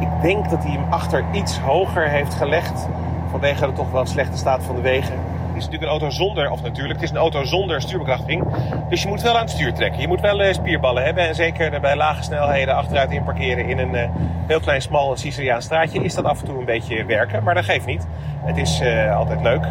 Ik 0.00 0.08
denk 0.22 0.50
dat 0.50 0.62
hij 0.62 0.72
hem 0.72 0.92
achter 0.92 1.24
iets 1.32 1.58
hoger 1.58 2.08
heeft 2.08 2.34
gelegd. 2.34 2.88
Vanwege 3.30 3.66
de 3.66 3.72
toch 3.72 3.90
wel 3.90 4.06
slechte 4.06 4.36
staat 4.36 4.62
van 4.62 4.76
de 4.76 4.82
wegen. 4.82 5.12
Het 5.12 5.62
is 5.62 5.64
natuurlijk 5.64 5.82
een 5.82 6.00
auto 6.00 6.10
zonder, 6.10 6.50
of 6.50 6.62
natuurlijk, 6.62 6.94
het 6.94 7.02
is 7.02 7.10
een 7.10 7.16
auto 7.16 7.44
zonder 7.44 7.80
stuurbekrachtiging. 7.80 8.44
Dus 8.88 9.02
je 9.02 9.08
moet 9.08 9.22
wel 9.22 9.34
aan 9.34 9.40
het 9.40 9.50
stuur 9.50 9.72
trekken. 9.72 10.00
Je 10.00 10.08
moet 10.08 10.20
wel 10.20 10.52
spierballen 10.54 11.04
hebben. 11.04 11.28
En 11.28 11.34
zeker 11.34 11.80
bij 11.80 11.96
lage 11.96 12.22
snelheden 12.22 12.74
achteruit 12.74 13.10
inparkeren 13.10 13.68
in 13.68 13.78
een 13.78 14.10
heel 14.46 14.60
klein, 14.60 14.82
smal 14.82 15.16
Siciliaans 15.16 15.64
straatje 15.64 16.02
is 16.02 16.14
dat 16.14 16.24
af 16.24 16.40
en 16.40 16.46
toe 16.46 16.58
een 16.58 16.64
beetje 16.64 17.04
werken. 17.04 17.42
Maar 17.42 17.54
dat 17.54 17.64
geeft 17.64 17.86
niet. 17.86 18.06
Het 18.44 18.56
is 18.56 18.82
altijd 19.14 19.42
leuk. 19.42 19.64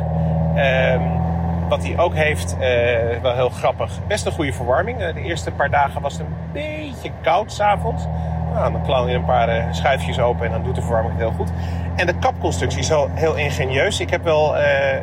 Ehm, 0.55 1.22
wat 1.67 1.84
hij 1.84 1.98
ook 1.98 2.15
heeft, 2.15 2.58
wel 3.22 3.34
heel 3.34 3.50
grappig, 3.50 3.91
best 4.08 4.25
een 4.25 4.32
goede 4.32 4.53
verwarming. 4.53 4.98
de 4.98 5.22
eerste 5.22 5.51
paar 5.51 5.70
dagen 5.70 6.01
was 6.01 6.13
het 6.13 6.22
een 6.22 6.36
beetje 6.51 7.12
koud 7.22 7.51
s'avonds. 7.51 8.03
Nou, 8.53 8.72
dan 8.72 8.84
klauw 8.84 9.08
je 9.08 9.15
een 9.15 9.25
paar 9.25 9.75
schuifjes 9.75 10.20
open 10.20 10.46
en 10.46 10.51
dan 10.51 10.63
doet 10.63 10.75
de 10.75 10.82
verwarming 10.82 11.13
het 11.13 11.24
heel 11.24 11.38
goed. 11.38 11.51
En 11.96 12.05
de 12.05 12.17
kapconstructie 12.20 12.79
is 12.79 12.89
wel 12.89 13.10
heel 13.13 13.36
ingenieus. 13.36 14.00
Ik 14.00 14.10
heb 14.10 14.24
wel 14.24 14.55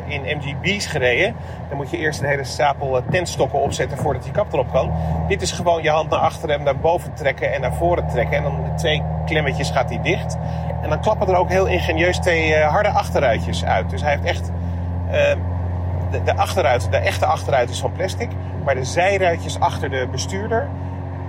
in 0.05 0.21
MGB's 0.37 0.85
gereden. 0.85 1.35
Dan 1.67 1.77
moet 1.77 1.89
je 1.89 1.97
eerst 1.97 2.21
een 2.21 2.27
hele 2.27 2.43
stapel 2.43 3.01
tentstokken 3.09 3.59
opzetten 3.59 3.97
voordat 3.97 4.23
die 4.23 4.31
kap 4.31 4.53
erop 4.53 4.71
kan. 4.71 4.91
Dit 5.27 5.41
is 5.41 5.51
gewoon 5.51 5.83
je 5.83 5.89
hand 5.89 6.09
naar 6.09 6.19
achteren 6.19 6.55
en 6.55 6.63
naar 6.63 6.79
boven 6.79 7.13
trekken 7.13 7.53
en 7.53 7.61
naar 7.61 7.73
voren 7.73 8.07
trekken. 8.07 8.37
En 8.37 8.43
dan 8.43 8.61
met 8.61 8.77
twee 8.77 9.03
klemmetjes 9.25 9.69
gaat 9.69 9.89
hij 9.89 10.01
dicht. 10.01 10.37
En 10.81 10.89
dan 10.89 11.01
klappen 11.01 11.27
er 11.27 11.35
ook 11.35 11.49
heel 11.49 11.65
ingenieus 11.65 12.17
twee 12.17 12.55
harde 12.57 12.89
achteruitjes 12.89 13.65
uit. 13.65 13.89
Dus 13.89 14.01
hij 14.01 14.11
heeft 14.11 14.23
echt... 14.23 14.51
de, 16.11 16.35
achteruit, 16.35 16.91
de 16.91 16.97
echte 16.97 17.25
achteruit 17.25 17.69
is 17.69 17.79
van 17.79 17.91
plastic. 17.91 18.29
Maar 18.65 18.75
de 18.75 18.83
zijruitjes 18.83 19.59
achter 19.59 19.89
de 19.89 20.07
bestuurder 20.11 20.69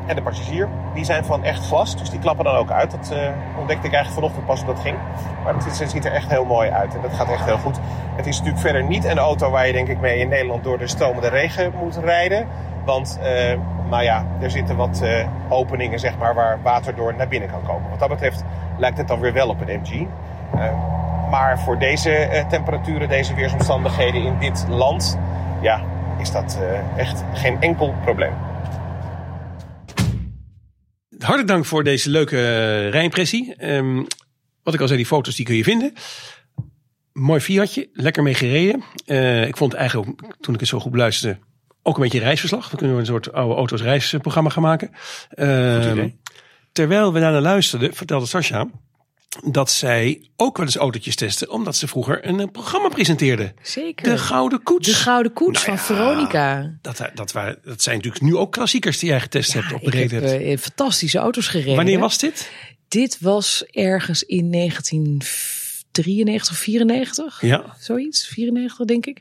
en 0.06 0.16
de 0.16 0.22
passagier, 0.22 0.68
die 0.94 1.04
zijn 1.04 1.24
van 1.24 1.44
echt 1.44 1.66
glas. 1.66 1.96
Dus 1.96 2.10
die 2.10 2.18
klappen 2.18 2.44
dan 2.44 2.54
ook 2.54 2.70
uit. 2.70 2.90
Dat 2.90 3.10
uh, 3.12 3.18
ontdekte 3.58 3.86
ik 3.86 3.92
eigenlijk 3.92 4.14
vanochtend 4.14 4.46
pas 4.46 4.62
hoe 4.62 4.74
dat 4.74 4.82
ging. 4.82 4.96
Maar 5.44 5.54
het, 5.54 5.90
ziet 5.90 6.04
er 6.04 6.12
echt 6.12 6.28
heel 6.28 6.44
mooi 6.44 6.70
uit. 6.70 6.94
En 6.94 7.00
dat 7.02 7.12
gaat 7.12 7.28
echt 7.28 7.44
heel 7.44 7.58
goed. 7.58 7.78
Het 8.16 8.26
is 8.26 8.36
natuurlijk 8.36 8.62
verder 8.62 8.84
niet 8.84 9.04
een 9.04 9.18
auto 9.18 9.50
waar 9.50 9.66
je 9.66 9.72
denk 9.72 9.88
ik 9.88 10.00
mee 10.00 10.18
in 10.18 10.28
Nederland 10.28 10.64
door 10.64 10.78
de 10.78 10.86
stromende 10.86 11.28
regen 11.28 11.72
moet 11.78 11.96
rijden. 11.96 12.46
Want, 12.84 13.18
uh, 13.22 13.58
nou 13.90 14.02
ja, 14.02 14.24
er 14.40 14.50
zitten 14.50 14.76
wat 14.76 15.00
uh, 15.02 15.26
openingen 15.48 15.98
zeg 15.98 16.18
maar, 16.18 16.34
waar 16.34 16.58
water 16.62 16.94
door 16.94 17.14
naar 17.14 17.28
binnen 17.28 17.50
kan 17.50 17.62
komen. 17.62 17.90
Wat 17.90 17.98
dat 17.98 18.08
betreft 18.08 18.44
lijkt 18.78 18.98
het 18.98 19.08
dan 19.08 19.20
weer 19.20 19.32
wel 19.32 19.48
op 19.48 19.60
een 19.60 19.80
MG. 19.80 20.06
Maar 21.32 21.60
voor 21.60 21.78
deze 21.78 22.44
temperaturen, 22.48 23.08
deze 23.08 23.34
weersomstandigheden 23.34 24.22
in 24.22 24.38
dit 24.38 24.66
land, 24.68 25.18
ja, 25.62 25.84
is 26.20 26.32
dat 26.32 26.58
echt 26.96 27.24
geen 27.34 27.60
enkel 27.60 27.94
probleem 28.04 28.32
hartelijk 31.22 31.48
dank 31.48 31.64
voor 31.64 31.84
deze 31.84 32.10
leuke 32.10 32.36
uh, 32.36 32.90
rijimpressie. 32.90 33.72
Um, 33.74 34.06
wat 34.62 34.74
ik 34.74 34.80
al 34.80 34.86
zei, 34.86 34.98
die 34.98 35.08
foto's 35.08 35.36
die 35.36 35.44
kun 35.44 35.56
je 35.56 35.64
vinden. 35.64 35.92
Mooi 37.12 37.40
Fiatje, 37.40 37.88
lekker 37.92 38.22
mee 38.22 38.34
gereden. 38.34 38.82
Uh, 39.06 39.46
ik 39.46 39.56
vond 39.56 39.74
eigenlijk, 39.74 40.10
toen 40.40 40.54
ik 40.54 40.60
het 40.60 40.68
zo 40.68 40.80
goed 40.80 40.92
beluisterde, 40.92 41.38
ook 41.82 41.96
een 41.96 42.02
beetje 42.02 42.18
reisverslag. 42.18 42.70
We 42.70 42.76
kunnen 42.76 42.98
een 42.98 43.06
soort 43.06 43.32
oude 43.32 43.54
auto's 43.54 43.82
reisprogramma 43.82 44.50
gaan 44.50 44.62
maken. 44.62 44.90
Uh, 45.34 46.04
terwijl 46.72 47.12
we 47.12 47.20
daarna 47.20 47.40
luisterden, 47.40 47.94
vertelde 47.94 48.26
Sascha 48.26 48.68
dat 49.40 49.70
zij 49.70 50.22
ook 50.36 50.56
wel 50.56 50.66
eens 50.66 50.76
autootjes 50.76 51.16
testen, 51.16 51.50
omdat 51.50 51.76
ze 51.76 51.88
vroeger 51.88 52.26
een, 52.28 52.50
programma 52.50 52.88
presenteerde. 52.88 53.54
Zeker. 53.62 54.10
De 54.10 54.18
Gouden 54.18 54.62
Koets. 54.62 54.88
De 54.88 54.94
Gouden 54.94 55.32
Koets 55.32 55.66
nou 55.66 55.78
van 55.78 55.86
Veronica. 55.96 56.74
Dat, 56.80 57.10
dat, 57.14 57.32
waren, 57.32 57.58
dat 57.64 57.82
zijn 57.82 57.96
natuurlijk 57.96 58.24
nu 58.24 58.36
ook 58.36 58.52
klassiekers 58.52 58.98
die 58.98 59.08
jij 59.08 59.20
getest 59.20 59.52
hebt 59.52 59.72
op 59.72 59.80
de 59.80 60.02
Ik 60.02 60.10
heb 60.10 60.22
uh, 60.22 60.56
fantastische 60.58 61.18
auto's 61.18 61.48
gereden. 61.48 61.76
Wanneer 61.76 61.98
was 61.98 62.18
dit? 62.18 62.50
Dit 62.88 63.16
was 63.20 63.64
ergens 63.70 64.22
in 64.22 64.50
19 64.50 65.22
93 65.92 66.56
94. 66.56 67.40
Ja. 67.40 67.76
Zoiets, 67.78 68.26
94 68.26 68.86
denk 68.86 69.06
ik. 69.06 69.20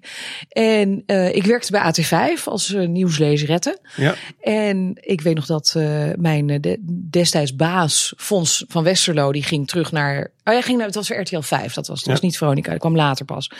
En 0.49 1.03
uh, 1.05 1.36
ik 1.36 1.43
werkte 1.43 1.71
bij 1.71 1.93
AT5 1.93 2.43
als 2.43 2.69
uh, 2.69 2.88
nieuwslezeretten. 2.88 3.79
Ja. 3.95 4.15
En 4.39 4.93
ik 4.95 5.21
weet 5.21 5.36
nog 5.36 5.45
dat 5.45 5.73
uh, 5.77 6.10
mijn 6.15 6.62
de, 6.62 6.77
destijds 7.10 7.55
baas, 7.55 8.13
Fons 8.17 8.65
van 8.67 8.84
Westerlo, 8.84 9.31
die 9.31 9.43
ging 9.43 9.67
terug 9.67 9.91
naar... 9.91 10.31
Oh 10.43 10.53
ja, 10.53 10.62
ging 10.62 10.77
naar, 10.77 10.86
het 10.86 10.95
was 10.95 11.10
RTL 11.10 11.39
5, 11.39 11.73
dat 11.73 11.88
was, 11.88 11.97
dat 11.97 12.05
ja. 12.05 12.12
was 12.12 12.21
niet 12.21 12.38
Veronica, 12.38 12.71
dat 12.71 12.79
kwam 12.79 12.95
later 12.95 13.25
pas. 13.25 13.51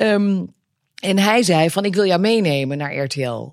Um, 0.00 0.52
en 1.00 1.18
hij 1.18 1.42
zei 1.42 1.70
van, 1.70 1.84
ik 1.84 1.94
wil 1.94 2.06
jou 2.06 2.20
meenemen 2.20 2.78
naar 2.78 2.96
RTL. 2.96 3.52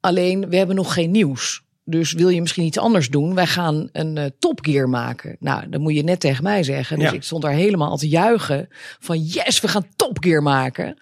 Alleen, 0.00 0.48
we 0.48 0.56
hebben 0.56 0.76
nog 0.76 0.92
geen 0.92 1.10
nieuws. 1.10 1.62
Dus 1.90 2.12
wil 2.12 2.28
je 2.28 2.40
misschien 2.40 2.64
iets 2.64 2.78
anders 2.78 3.10
doen? 3.10 3.34
Wij 3.34 3.46
gaan 3.46 3.88
een 3.92 4.16
uh, 4.16 4.24
topgear 4.38 4.88
maken. 4.88 5.36
Nou, 5.40 5.68
dan 5.68 5.80
moet 5.80 5.94
je 5.94 6.02
net 6.02 6.20
tegen 6.20 6.42
mij 6.42 6.62
zeggen. 6.62 6.98
Dus 6.98 7.10
ja. 7.10 7.14
ik 7.14 7.22
stond 7.22 7.42
daar 7.42 7.52
helemaal 7.52 7.90
al 7.90 7.96
te 7.96 8.08
juichen. 8.08 8.68
Van 8.98 9.18
yes, 9.22 9.60
we 9.60 9.68
gaan 9.68 9.86
topgear 9.96 10.42
maken. 10.42 10.98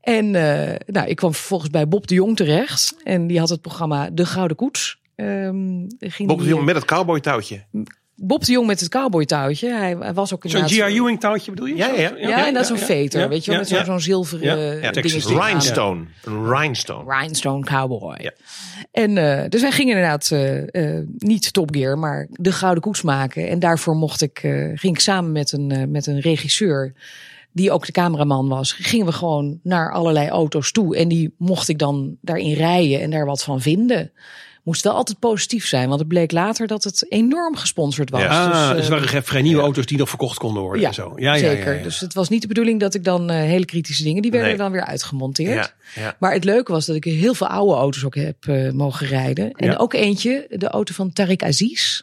En 0.00 0.24
uh, 0.24 0.74
nou, 0.86 1.08
ik 1.08 1.16
kwam 1.16 1.34
vervolgens 1.34 1.70
bij 1.70 1.88
Bob 1.88 2.06
de 2.06 2.14
Jong 2.14 2.36
terecht. 2.36 2.96
En 3.04 3.26
die 3.26 3.38
had 3.38 3.48
het 3.48 3.60
programma 3.60 4.10
De 4.10 4.26
Gouden 4.26 4.56
Koets. 4.56 5.00
Um, 5.16 5.86
ging 5.98 6.28
Bob 6.28 6.38
de 6.38 6.48
Jong 6.48 6.64
met 6.64 6.74
het 6.74 6.84
cowboy 6.84 7.20
touwtje. 7.20 7.64
Bob 8.20 8.44
de 8.44 8.52
Jong 8.52 8.66
met 8.66 8.80
het 8.80 8.88
cowboy 8.88 9.24
touwtje. 9.24 9.72
Hij, 9.72 9.96
hij 10.00 10.14
was 10.14 10.34
ook 10.34 10.42
Zo'n 10.46 10.68
G.R. 10.68 10.82
Ewing 10.82 11.20
touwtje 11.20 11.50
bedoel 11.50 11.66
je? 11.66 11.76
Ja, 11.76 11.86
ja, 11.86 11.94
ja. 12.16 12.28
ja, 12.28 12.46
en 12.46 12.54
dat 12.54 12.62
is 12.62 12.68
zo'n 12.68 12.78
veter, 12.78 13.20
ja, 13.20 13.28
weet 13.28 13.44
je 13.44 13.50
wel, 13.50 13.60
met 13.60 13.86
zo'n 13.86 14.00
zilveren 14.00 14.80
ja, 14.80 14.90
dingetje. 14.90 15.40
Rhinestone. 15.40 16.04
Een 16.24 16.50
rhinestone. 16.50 17.18
Rhinestone 17.18 17.64
cowboy. 17.64 18.16
Ja. 18.20 18.32
En 18.90 19.16
uh, 19.16 19.42
dus 19.48 19.60
wij 19.60 19.70
gingen 19.70 19.96
inderdaad 19.96 20.30
uh, 20.30 20.62
uh, 20.72 21.00
niet 21.18 21.52
Top 21.52 21.74
Gear, 21.74 21.98
maar 21.98 22.26
de 22.30 22.52
Gouden 22.52 22.82
Koets 22.82 23.02
maken. 23.02 23.48
En 23.48 23.58
daarvoor 23.58 23.94
mocht 23.96 24.22
ik, 24.22 24.38
ging 24.74 24.94
ik 24.94 25.00
samen 25.00 25.32
met 25.32 25.52
een, 25.52 25.90
met 25.90 26.06
een 26.06 26.20
regisseur 26.20 26.92
die 27.52 27.70
ook 27.70 27.86
de 27.86 27.92
cameraman 27.92 28.48
was, 28.48 28.72
gingen 28.72 29.06
we 29.06 29.12
gewoon 29.12 29.60
naar 29.62 29.92
allerlei 29.92 30.28
auto's 30.28 30.72
toe. 30.72 30.96
En 30.96 31.08
die 31.08 31.34
mocht 31.36 31.68
ik 31.68 31.78
dan 31.78 32.16
daarin 32.20 32.52
rijden 32.52 33.00
en 33.00 33.10
daar 33.10 33.26
wat 33.26 33.44
van 33.44 33.60
vinden 33.60 34.12
moest 34.62 34.82
wel 34.84 34.92
altijd 34.92 35.18
positief 35.18 35.66
zijn. 35.66 35.88
Want 35.88 35.98
het 36.00 36.08
bleek 36.08 36.32
later 36.32 36.66
dat 36.66 36.84
het 36.84 37.06
enorm 37.08 37.56
gesponsord 37.56 38.10
was. 38.10 38.20
Ja, 38.20 38.46
dus, 38.48 38.56
uh, 38.56 38.74
dus 38.74 38.88
er 38.88 39.00
waren 39.06 39.22
vrij 39.24 39.42
nieuwe 39.42 39.56
ja. 39.58 39.62
auto's 39.64 39.86
die 39.86 39.98
nog 39.98 40.08
verkocht 40.08 40.38
konden 40.38 40.62
worden. 40.62 40.80
Ja, 40.80 40.88
en 40.88 40.94
zo. 40.94 41.12
Ja, 41.16 41.36
zeker. 41.36 41.76
Ja, 41.76 41.82
Dus 41.82 42.00
het 42.00 42.14
was 42.14 42.28
niet 42.28 42.42
de 42.42 42.48
bedoeling 42.48 42.80
dat 42.80 42.94
ik 42.94 43.04
dan 43.04 43.30
uh, 43.30 43.36
hele 43.36 43.64
kritische 43.64 44.02
dingen, 44.02 44.22
die 44.22 44.30
werden 44.30 44.48
Nee. 44.48 44.58
dan 44.58 44.70
weer 44.72 44.84
uitgemonteerd. 44.84 45.74
Ja, 45.94 46.16
Maar 46.18 46.32
het 46.32 46.44
leuke 46.44 46.72
was 46.72 46.86
dat 46.86 46.96
ik 46.96 47.04
heel 47.04 47.34
veel 47.34 47.46
oude 47.46 47.74
auto's 47.74 48.04
ook 48.04 48.14
heb 48.14 48.46
uh, 48.48 48.72
mogen 48.72 49.06
rijden. 49.06 49.52
En 49.52 49.66
Ja. 49.66 49.76
ook 49.76 49.92
eentje, 49.94 50.46
de 50.50 50.68
auto 50.68 50.94
van 50.94 51.12
Tariq 51.20 51.36
Aziz. 51.46 52.02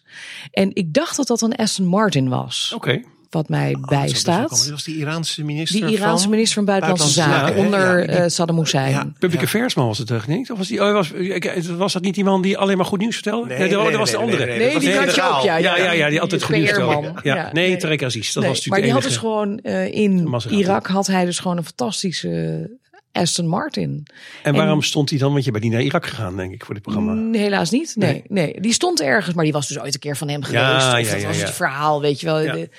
En 0.52 0.70
ik 0.76 0.94
dacht 0.94 1.18
dat 1.18 1.28
dat 1.28 1.42
een 1.42 1.56
Aston 1.56 1.86
Martin 1.86 2.30
was. 2.30 2.72
Oké. 2.76 3.02
Wat 3.36 3.50
mij 3.50 3.74
Oh, 3.74 3.82
dat 3.82 3.90
bijstaat. 3.90 4.50
Dit 4.64 4.70
was 4.72 4.84
die 4.84 4.96
Iraanse 4.98 5.44
minister 5.44 5.86
Die 5.88 5.98
Iraanse 5.98 6.22
van... 6.22 6.32
minister 6.32 6.56
van 6.56 6.66
Buitenlandse 6.66 7.20
Buitenlandse 7.20 7.46
Zaken 7.56 7.64
Zaken, 7.64 7.88
onder? 7.90 8.00
Ja, 8.00 8.16
die- 8.16 8.24
eh, 8.24 8.30
Saddam 8.30 8.58
Hussein. 8.58 8.92
Ja. 8.92 9.08
Public 9.20 9.40
Ja. 9.40 9.46
Affairs 9.46 9.74
was 9.74 9.98
het 9.98 10.08
toch 10.08 10.28
niet? 10.28 10.52
Of 10.52 10.58
was, 10.58 10.68
die, 10.68 10.84
oh, 10.84 10.92
was, 10.94 11.12
ik- 11.12 11.62
was 11.78 11.94
dat 11.94 12.02
niet 12.02 12.16
die 12.16 12.24
man 12.24 12.42
die 12.42 12.58
alleen 12.58 12.78
maar 12.78 12.86
goed 12.86 13.00
nieuws 13.00 13.14
vertelde? 13.16 13.48
Nee, 13.48 13.58
dat, 13.58 13.68
nee, 13.70 13.78
dat 13.78 13.88
nee, 13.88 13.98
was 13.98 14.12
de 14.12 14.18
nee, 14.18 14.26
andere. 14.26 14.46
nee, 14.46 14.58
Nee, 14.58 14.72
dat 14.72 14.82
die 14.82 14.94
had 14.96 15.16
je 15.16 15.24
ook, 15.24 15.44
ja. 15.44 15.58
Ja, 15.58 15.78
ja, 15.78 15.92
ja, 15.92 16.10
die 16.10 16.22
altijd 16.22 16.44
goed 16.44 16.56
nieuws 16.56 16.70
vertelde. 16.70 17.12
Ja. 17.24 17.36
Ja, 17.36 17.50
nee, 17.54 17.68
nee. 17.70 17.78
Tarek 17.78 18.04
Aziz. 18.04 18.34
Dat 18.34 18.44
Nee, 18.44 18.52
was 18.52 18.68
maar 18.68 18.80
natuurlijk 18.80 18.84
die 18.84 18.86
de 18.86 18.92
had 18.92 19.04
dus 19.04 19.18
gewoon 19.18 19.60
eh, 19.60 19.94
in. 20.04 20.58
Irak 20.60 20.88
had 20.88 21.08
hij 21.08 21.26
dus 21.26 21.40
gewoon 21.40 21.58
een 21.58 21.64
fantastische 21.66 22.70
Aston 23.16 23.48
Martin. 23.48 24.06
En 24.44 24.56
waarom 24.56 24.82
stond 24.82 25.10
hij 25.10 25.20
dan? 25.20 25.32
Want 25.34 25.46
je 25.46 25.52
bent 25.52 25.64
niet 25.64 25.74
naar 25.74 25.82
Irak 25.82 26.06
gegaan, 26.06 26.36
denk 26.38 26.54
ik, 26.54 26.66
voor 26.66 26.74
dit 26.74 26.84
programma. 26.84 27.14
Mm, 27.14 27.34
helaas 27.34 27.70
niet. 27.70 27.94
Nee, 27.96 28.24
nee, 28.28 28.62
die 28.62 28.74
stond 28.74 29.02
ergens, 29.02 29.36
maar 29.36 29.44
die 29.44 29.54
was 29.54 29.68
dus 29.68 29.80
ooit 29.80 29.94
een 29.94 30.00
keer 30.00 30.18
van 30.18 30.30
hem 30.30 30.44
geweest. 30.44 30.64
Ja, 30.64 30.78
of 31.00 31.06
ja, 31.06 31.12
dat 31.12 31.22
ja, 31.22 31.28
was 31.28 31.42
het 31.42 31.50
verhaal, 31.52 32.02
weet 32.02 32.20
je 32.20 32.26
wel. 32.26 32.38
De- 32.38 32.70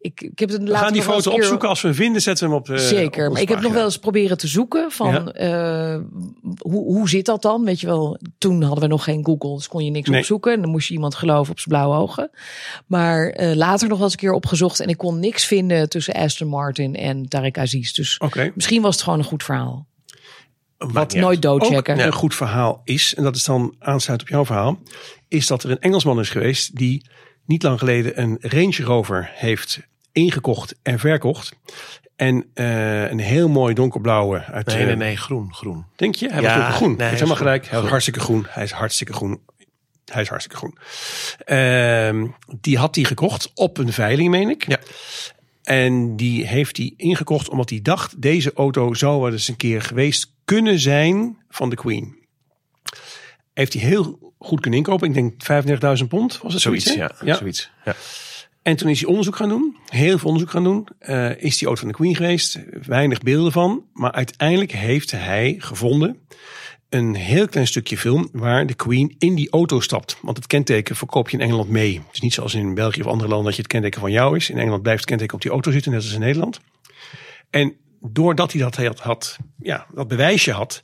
ik, 0.00 0.20
ik 0.20 0.38
heb 0.38 0.48
het 0.48 0.62
We 0.62 0.76
gaan 0.76 0.92
die 0.92 1.02
foto 1.02 1.30
keer- 1.30 1.40
opzoeken. 1.40 1.68
Als 1.68 1.80
we 1.80 1.88
hem 1.88 1.96
vinden, 1.96 2.22
zetten 2.22 2.48
we 2.48 2.54
hem 2.54 2.60
op. 2.62 2.70
eh, 2.70 2.76
Zeker, 2.76 3.30
maar 3.32 3.40
ik 3.40 3.48
heb 3.48 3.60
nog 3.60 3.72
wel 3.72 3.84
eens 3.84 3.98
proberen 3.98 4.38
te 4.38 4.46
zoeken 4.46 4.90
van 4.90 5.32
eh, 5.32 5.96
hoe, 6.58 6.84
hoe 6.84 7.08
zit 7.08 7.24
dat 7.26 7.42
dan? 7.42 7.64
Weet 7.64 7.80
je 7.80 7.86
wel, 7.86 8.18
toen 8.38 8.62
hadden 8.62 8.80
we 8.82 8.88
nog 8.90 9.04
geen 9.04 9.24
Google, 9.24 9.54
dus 9.54 9.68
kon 9.68 9.84
je 9.84 9.90
niks 9.90 10.08
Nee. 10.08 10.18
opzoeken. 10.20 10.52
En 10.52 10.60
dan 10.60 10.70
moest 10.70 10.88
je 10.88 10.94
iemand 10.94 11.14
geloven 11.14 11.52
op 11.52 11.58
zijn 11.60 11.74
blauwe 11.74 11.96
ogen. 11.96 12.30
Maar 12.86 13.28
eh, 13.28 13.54
later 13.54 13.88
nog 13.88 13.96
wel 13.96 14.04
eens 14.06 14.12
een 14.14 14.20
keer 14.20 14.32
opgezocht 14.32 14.80
en 14.80 14.88
ik 14.88 14.96
kon 14.98 15.20
niks 15.20 15.44
vinden 15.46 15.88
tussen 15.88 16.14
Aston 16.14 16.48
Martin 16.48 16.94
en 16.96 17.28
Tarek 17.28 17.58
Aziz. 17.58 17.92
Dus 17.92 18.20
misschien 18.54 18.82
was 18.82 18.94
het 18.94 19.04
gewoon 19.04 19.18
een 19.18 19.24
goed 19.24 19.42
verhaal. 19.42 19.83
Wat 20.78 21.14
nooit 21.14 21.46
Ook 21.46 21.60
doodchecken. 21.60 21.98
een 22.00 22.12
goed 22.12 22.34
verhaal 22.34 22.80
is, 22.84 23.14
en 23.14 23.22
dat 23.22 23.36
is 23.36 23.44
dan 23.44 23.74
aansluit 23.78 24.20
op 24.20 24.28
jouw 24.28 24.44
verhaal, 24.44 24.78
is 25.28 25.46
dat 25.46 25.62
er 25.62 25.70
een 25.70 25.80
Engelsman 25.80 26.20
is 26.20 26.30
geweest 26.30 26.76
die 26.76 27.06
niet 27.46 27.62
lang 27.62 27.78
geleden 27.78 28.20
een 28.20 28.38
Range 28.40 28.82
Rover 28.82 29.30
heeft 29.34 29.80
ingekocht 30.12 30.74
en 30.82 30.98
verkocht. 30.98 31.52
En 32.16 32.46
eh, 32.54 33.10
een 33.10 33.18
heel 33.18 33.48
mooi 33.48 33.74
donkerblauwe 33.74 34.44
uit. 34.44 34.66
Nee, 34.66 34.76
eh, 34.76 34.86
nee, 34.86 34.96
nee, 34.96 35.16
groen, 35.16 35.54
groen. 35.54 35.84
Denk 35.96 36.14
je? 36.14 36.28
Hij 36.32 36.42
Ja, 36.42 36.58
was 36.58 36.68
ook 36.68 36.74
groen. 36.74 36.88
nee, 36.88 36.96
hij 36.98 37.06
is 37.06 37.12
helemaal 37.12 37.36
groen. 37.36 37.48
gelijk. 37.48 37.66
Hij 37.68 37.80
hartstikke 37.80 38.20
groen. 38.20 38.46
Hij 38.48 38.62
is 38.64 38.70
hartstikke 38.70 39.12
groen. 39.12 39.40
Hij 40.04 40.22
is 40.22 40.28
hartstikke 40.28 40.56
groen. 40.58 40.78
Ehm, 41.44 42.26
die 42.60 42.78
had 42.78 42.94
hij 42.94 43.04
gekocht 43.04 43.50
op 43.54 43.78
een 43.78 43.92
veiling, 43.92 44.30
meen 44.30 44.50
ik. 44.50 44.66
Ja. 44.68 44.78
En 45.64 46.16
die 46.16 46.46
heeft 46.46 46.76
hij 46.76 46.94
ingekocht 46.96 47.48
omdat 47.48 47.70
hij 47.70 47.82
dacht... 47.82 48.22
deze 48.22 48.52
auto 48.52 48.94
zou 48.94 49.20
wel 49.20 49.32
eens 49.32 49.48
een 49.48 49.56
keer 49.56 49.82
geweest 49.82 50.32
kunnen 50.44 50.78
zijn 50.78 51.38
van 51.48 51.70
de 51.70 51.76
Queen. 51.76 52.16
Heeft 53.54 53.72
hij 53.72 53.82
heel 53.82 54.32
goed 54.38 54.60
kunnen 54.60 54.78
inkopen. 54.78 55.08
Ik 55.08 55.14
denk 55.14 55.62
35.000 56.02 56.08
pond 56.08 56.38
was 56.42 56.52
het 56.52 56.62
zoiets. 56.62 56.84
Zoiets, 56.84 57.20
ja. 57.24 57.34
Zoiets. 57.34 57.70
Ja. 57.84 57.94
En 58.62 58.76
toen 58.76 58.88
is 58.88 59.00
hij 59.00 59.08
onderzoek 59.08 59.36
gaan 59.36 59.48
doen. 59.48 59.76
Heel 59.88 60.18
veel 60.18 60.28
onderzoek 60.28 60.50
gaan 60.50 60.64
doen. 60.64 60.88
Eh, 60.98 61.42
is 61.42 61.58
die 61.58 61.66
auto 61.66 61.80
van 61.80 61.88
de 61.88 61.94
Queen 61.94 62.16
geweest. 62.16 62.58
Weinig 62.86 63.20
beelden 63.20 63.52
van. 63.52 63.84
Maar 63.92 64.12
uiteindelijk 64.12 64.72
heeft 64.72 65.10
hij 65.10 65.54
gevonden 65.58 66.26
een 66.94 67.14
heel 67.14 67.48
klein 67.48 67.66
stukje 67.66 67.98
film 67.98 68.28
waar 68.32 68.66
de 68.66 68.74
Queen 68.74 69.14
in 69.18 69.34
die 69.34 69.50
auto 69.50 69.80
stapt. 69.80 70.18
Want 70.22 70.36
het 70.36 70.46
kenteken 70.46 70.96
verkoop 70.96 71.30
je 71.30 71.36
in 71.36 71.42
Engeland 71.42 71.68
mee. 71.68 71.94
Het 71.94 72.14
is 72.14 72.20
niet 72.20 72.34
zoals 72.34 72.54
in 72.54 72.74
België 72.74 73.00
of 73.00 73.06
andere 73.06 73.28
landen 73.28 73.46
dat 73.46 73.54
je 73.56 73.62
het 73.62 73.70
kenteken 73.70 74.00
van 74.00 74.12
jou 74.12 74.36
is. 74.36 74.50
In 74.50 74.58
Engeland 74.58 74.82
blijft 74.82 75.00
het 75.00 75.08
kenteken 75.08 75.34
op 75.34 75.42
die 75.42 75.50
auto 75.50 75.70
zitten, 75.70 75.92
net 75.92 76.02
als 76.02 76.12
in 76.12 76.20
Nederland. 76.20 76.60
En 77.50 77.76
doordat 78.00 78.52
hij 78.52 78.62
dat 78.62 79.00
had, 79.00 79.38
ja, 79.58 79.86
dat 79.94 80.08
bewijsje 80.08 80.52
had, 80.52 80.82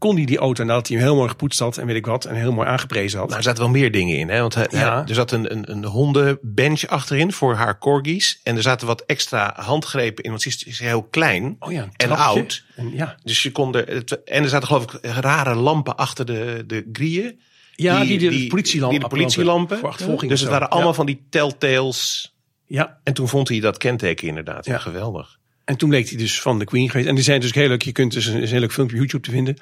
kon 0.00 0.16
hij 0.16 0.24
die 0.24 0.38
auto, 0.38 0.64
nadat 0.64 0.88
hij 0.88 0.96
hem 0.96 1.06
heel 1.06 1.16
mooi 1.16 1.28
gepoetst 1.28 1.58
had 1.58 1.76
en 1.78 1.86
weet 1.86 1.96
ik 1.96 2.06
wat, 2.06 2.24
en 2.24 2.34
heel 2.34 2.52
mooi 2.52 2.68
aangeprezen 2.68 3.18
had. 3.18 3.26
Nou, 3.26 3.38
er 3.38 3.44
zaten 3.44 3.62
wel 3.62 3.72
meer 3.72 3.90
dingen 3.92 4.16
in. 4.18 4.28
Hè? 4.28 4.40
Want 4.40 4.54
hij- 4.54 4.66
Ja. 4.70 5.04
er 5.08 5.14
zat 5.14 5.32
een, 5.32 5.52
een, 5.52 5.70
een 5.70 5.84
hondenbench 5.84 6.86
achterin 6.86 7.32
voor 7.32 7.54
haar 7.54 7.78
corgis. 7.78 8.40
En 8.42 8.56
er 8.56 8.62
zaten 8.62 8.86
wat 8.86 9.00
extra 9.06 9.52
handgrepen 9.56 10.24
in, 10.24 10.30
want 10.30 10.42
ze 10.42 10.48
is, 10.66 10.78
heel 10.78 11.02
klein 11.02 11.56
oh 11.58 11.72
ja, 11.72 11.88
en 11.96 12.10
oud. 12.10 12.64
En, 12.76 12.90
ja, 12.94 13.16
Dus 13.22 13.42
je 13.42 13.52
kon 13.52 13.74
er, 13.74 14.04
en 14.24 14.42
er 14.42 14.48
zaten 14.48 14.66
geloof 14.66 14.82
ik 14.92 14.98
rare 15.02 15.54
lampen 15.54 15.96
achter 15.96 16.26
de, 16.26 16.64
de 16.66 16.88
grieën. 16.92 17.40
ja 17.74 17.98
die, 17.98 18.06
Die- 18.08 18.18
de 18.18 18.28
die- 18.36 18.48
politielampen. 18.48 19.00
die 19.00 19.08
de 19.08 19.14
politielampen. 19.16 19.78
Voor 19.78 19.88
achtervolging. 19.88 20.30
Dus 20.30 20.40
het 20.40 20.50
waren 20.50 20.68
allemaal 20.70 20.88
Ja. 20.90 20.94
van 20.96 21.06
die 21.06 21.26
telltales. 21.30 22.34
Ja, 22.66 22.98
En 23.04 23.14
toen 23.14 23.28
vond 23.28 23.48
hij 23.48 23.60
dat 23.60 23.76
kenteken 23.78 24.28
inderdaad. 24.28 24.64
Ja, 24.66 24.72
Ja. 24.72 24.78
geweldig. 24.78 25.38
En 25.70 25.76
toen 25.76 25.88
bleek 25.88 26.08
hij 26.08 26.18
dus 26.18 26.40
van 26.40 26.58
de 26.58 26.64
Queen 26.64 26.90
geweest. 26.90 27.08
En 27.08 27.14
die 27.14 27.24
zijn 27.24 27.40
dus 27.40 27.52
heel 27.52 27.68
leuk. 27.68 27.82
Je 27.82 27.92
kunt 27.92 28.12
dus 28.12 28.26
een, 28.26 28.46
heel 28.46 28.60
leuk 28.60 28.72
filmpje 28.72 28.94
op 28.96 29.00
YouTube 29.00 29.24
te 29.24 29.30
vinden. 29.30 29.56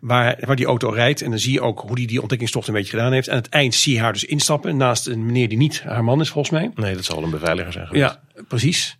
Waar, 0.00 0.36
waar 0.40 0.56
die 0.56 0.66
auto 0.66 0.88
rijdt. 0.88 1.22
En 1.22 1.30
dan 1.30 1.38
zie 1.38 1.52
je 1.52 1.60
ook 1.60 1.80
hoe 1.80 1.96
die 1.96 2.06
die 2.06 2.20
ontdekkingstocht 2.20 2.68
een 2.68 2.74
beetje 2.74 2.90
gedaan 2.90 3.12
heeft. 3.12 3.28
En 3.28 3.34
aan 3.34 3.42
het 3.42 3.48
eind 3.48 3.74
zie 3.74 3.94
je 3.94 4.00
haar 4.00 4.12
dus 4.12 4.24
instappen. 4.24 4.76
Naast 4.76 5.06
een 5.06 5.26
meneer 5.26 5.48
die 5.48 5.58
niet 5.58 5.82
haar 5.82 6.04
man 6.04 6.20
is 6.20 6.28
volgens 6.30 6.54
mij. 6.54 6.70
Nee, 6.74 6.94
dat 6.94 7.04
zal 7.04 7.14
wel 7.16 7.24
een 7.24 7.30
beveiliger 7.30 7.72
zijn 7.72 7.86
geweest. 7.86 8.18
Ja, 8.34 8.42
precies. 8.48 8.98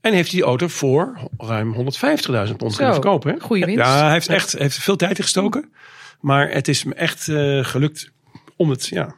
En 0.00 0.12
heeft 0.12 0.30
hij 0.30 0.38
die 0.38 0.48
auto 0.48 0.68
voor 0.68 1.18
ruim 1.38 1.74
150.000 1.74 2.56
pond 2.56 2.76
kunnen 2.76 2.94
verkopen. 2.94 3.32
Hè? 3.32 3.40
goeie 3.40 3.64
winst. 3.64 3.80
Ja, 3.80 4.02
hij 4.02 4.12
heeft 4.12 4.28
echt 4.28 4.52
heeft 4.52 4.78
veel 4.78 4.96
tijd 4.96 5.18
in 5.18 5.24
gestoken. 5.24 5.72
Maar 6.20 6.50
het 6.50 6.68
is 6.68 6.84
me 6.84 6.94
echt 6.94 7.28
eh, 7.28 7.64
gelukt 7.64 8.10
om 8.56 8.70
het 8.70 8.86
ja, 8.86 9.14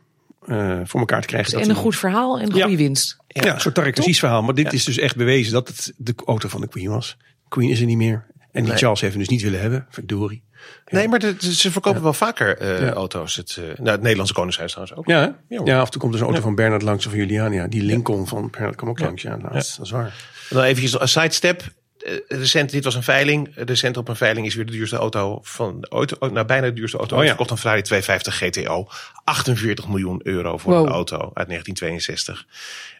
eh, 0.46 0.80
voor 0.84 1.00
elkaar 1.00 1.20
te 1.20 1.26
krijgen. 1.26 1.52
dat 1.52 1.62
En 1.62 1.70
een 1.70 1.74
goed 1.76 1.96
verhaal 1.96 2.38
en 2.38 2.50
een 2.50 2.56
Ja. 2.56 2.62
goede 2.62 2.76
winst. 2.76 3.16
Ja, 3.28 3.54
een 3.54 3.60
soort 3.60 3.74
Tarek 3.74 3.94
precies 3.94 4.18
verhaal. 4.18 4.42
Maar 4.42 4.54
dit 4.54 4.72
is 4.72 4.84
dus 4.84 4.98
echt 4.98 5.16
bewezen 5.16 5.52
dat 5.52 5.68
het 5.68 5.92
de 5.96 6.14
auto 6.24 6.48
van 6.48 6.60
de 6.60 6.68
Queen 6.68 6.88
was. 6.88 7.16
Queen 7.48 7.70
is 7.70 7.80
er 7.80 7.86
niet 7.86 7.96
meer. 7.96 8.26
En 8.52 8.62
die 8.62 8.72
Nee. 8.72 8.76
Charles 8.80 9.00
heeft 9.00 9.12
hem 9.12 9.22
dus 9.22 9.32
niet 9.32 9.42
willen 9.42 9.60
hebben. 9.60 9.86
Verdorie. 9.90 10.42
Nee, 10.86 11.08
maar 11.08 11.18
de- 11.18 11.36
de- 11.36 11.54
ze 11.54 11.70
verkopen 11.70 12.02
wel 12.02 12.12
vaker 12.12 12.64
Ja. 12.84 12.90
auto's. 12.92 13.36
Het, 13.36 13.56
eh, 13.56 13.64
nou, 13.64 13.90
het 13.90 14.00
Nederlandse 14.00 14.34
Koningshuis 14.34 14.70
trouwens 14.72 14.98
ook. 14.98 15.06
Ja? 15.06 15.38
Ja, 15.48 15.60
ja, 15.64 15.78
af 15.78 15.84
en 15.84 15.90
toe 15.90 16.00
komt 16.00 16.12
er 16.12 16.18
zo'n 16.18 16.28
auto 16.28 16.42
van 16.42 16.54
Bernard 16.54 16.82
langs 16.82 17.04
of 17.06 17.10
van 17.12 17.20
Juliania. 17.20 17.66
Die 17.66 17.82
Lincoln 17.82 18.26
van 18.26 18.50
Bernard 18.50 18.74
kwam 18.76 18.88
ook 18.88 18.98
langs. 18.98 19.22
Ja. 19.22 19.36
Dat 19.36 19.78
is 19.82 19.90
waar. 19.90 20.14
Dan 20.50 20.62
eventjes 20.62 21.00
een 21.00 21.08
sidestep. 21.08 21.62
Eh, 21.98 22.14
Recent, 22.28 22.70
dit 22.70 22.84
was 22.84 22.94
een 22.94 23.02
veiling. 23.02 23.50
Recent 23.54 23.96
op 23.96 24.08
een 24.08 24.16
veiling 24.16 24.46
is 24.46 24.54
weer 24.54 24.66
de 24.66 24.72
duurste 24.72 24.96
auto 24.96 25.38
van 25.42 25.86
ooit, 25.90 26.18
oh, 26.18 26.30
nou, 26.30 26.46
bijna 26.46 26.66
de 26.66 26.72
duurste 26.72 26.98
auto. 26.98 27.16
Oh 27.16 27.22
ja. 27.22 27.28
Verkocht 27.28 27.50
een 27.50 27.58
Ferrari 27.58 27.82
250 27.82 28.36
GTO. 28.36 28.86
48 29.24 29.88
miljoen 29.88 30.20
euro 30.22 30.56
voor 30.58 30.72
Wow. 30.72 30.86
een 30.86 30.92
auto 30.92 31.16
uit 31.16 31.48
1962. 31.48 32.46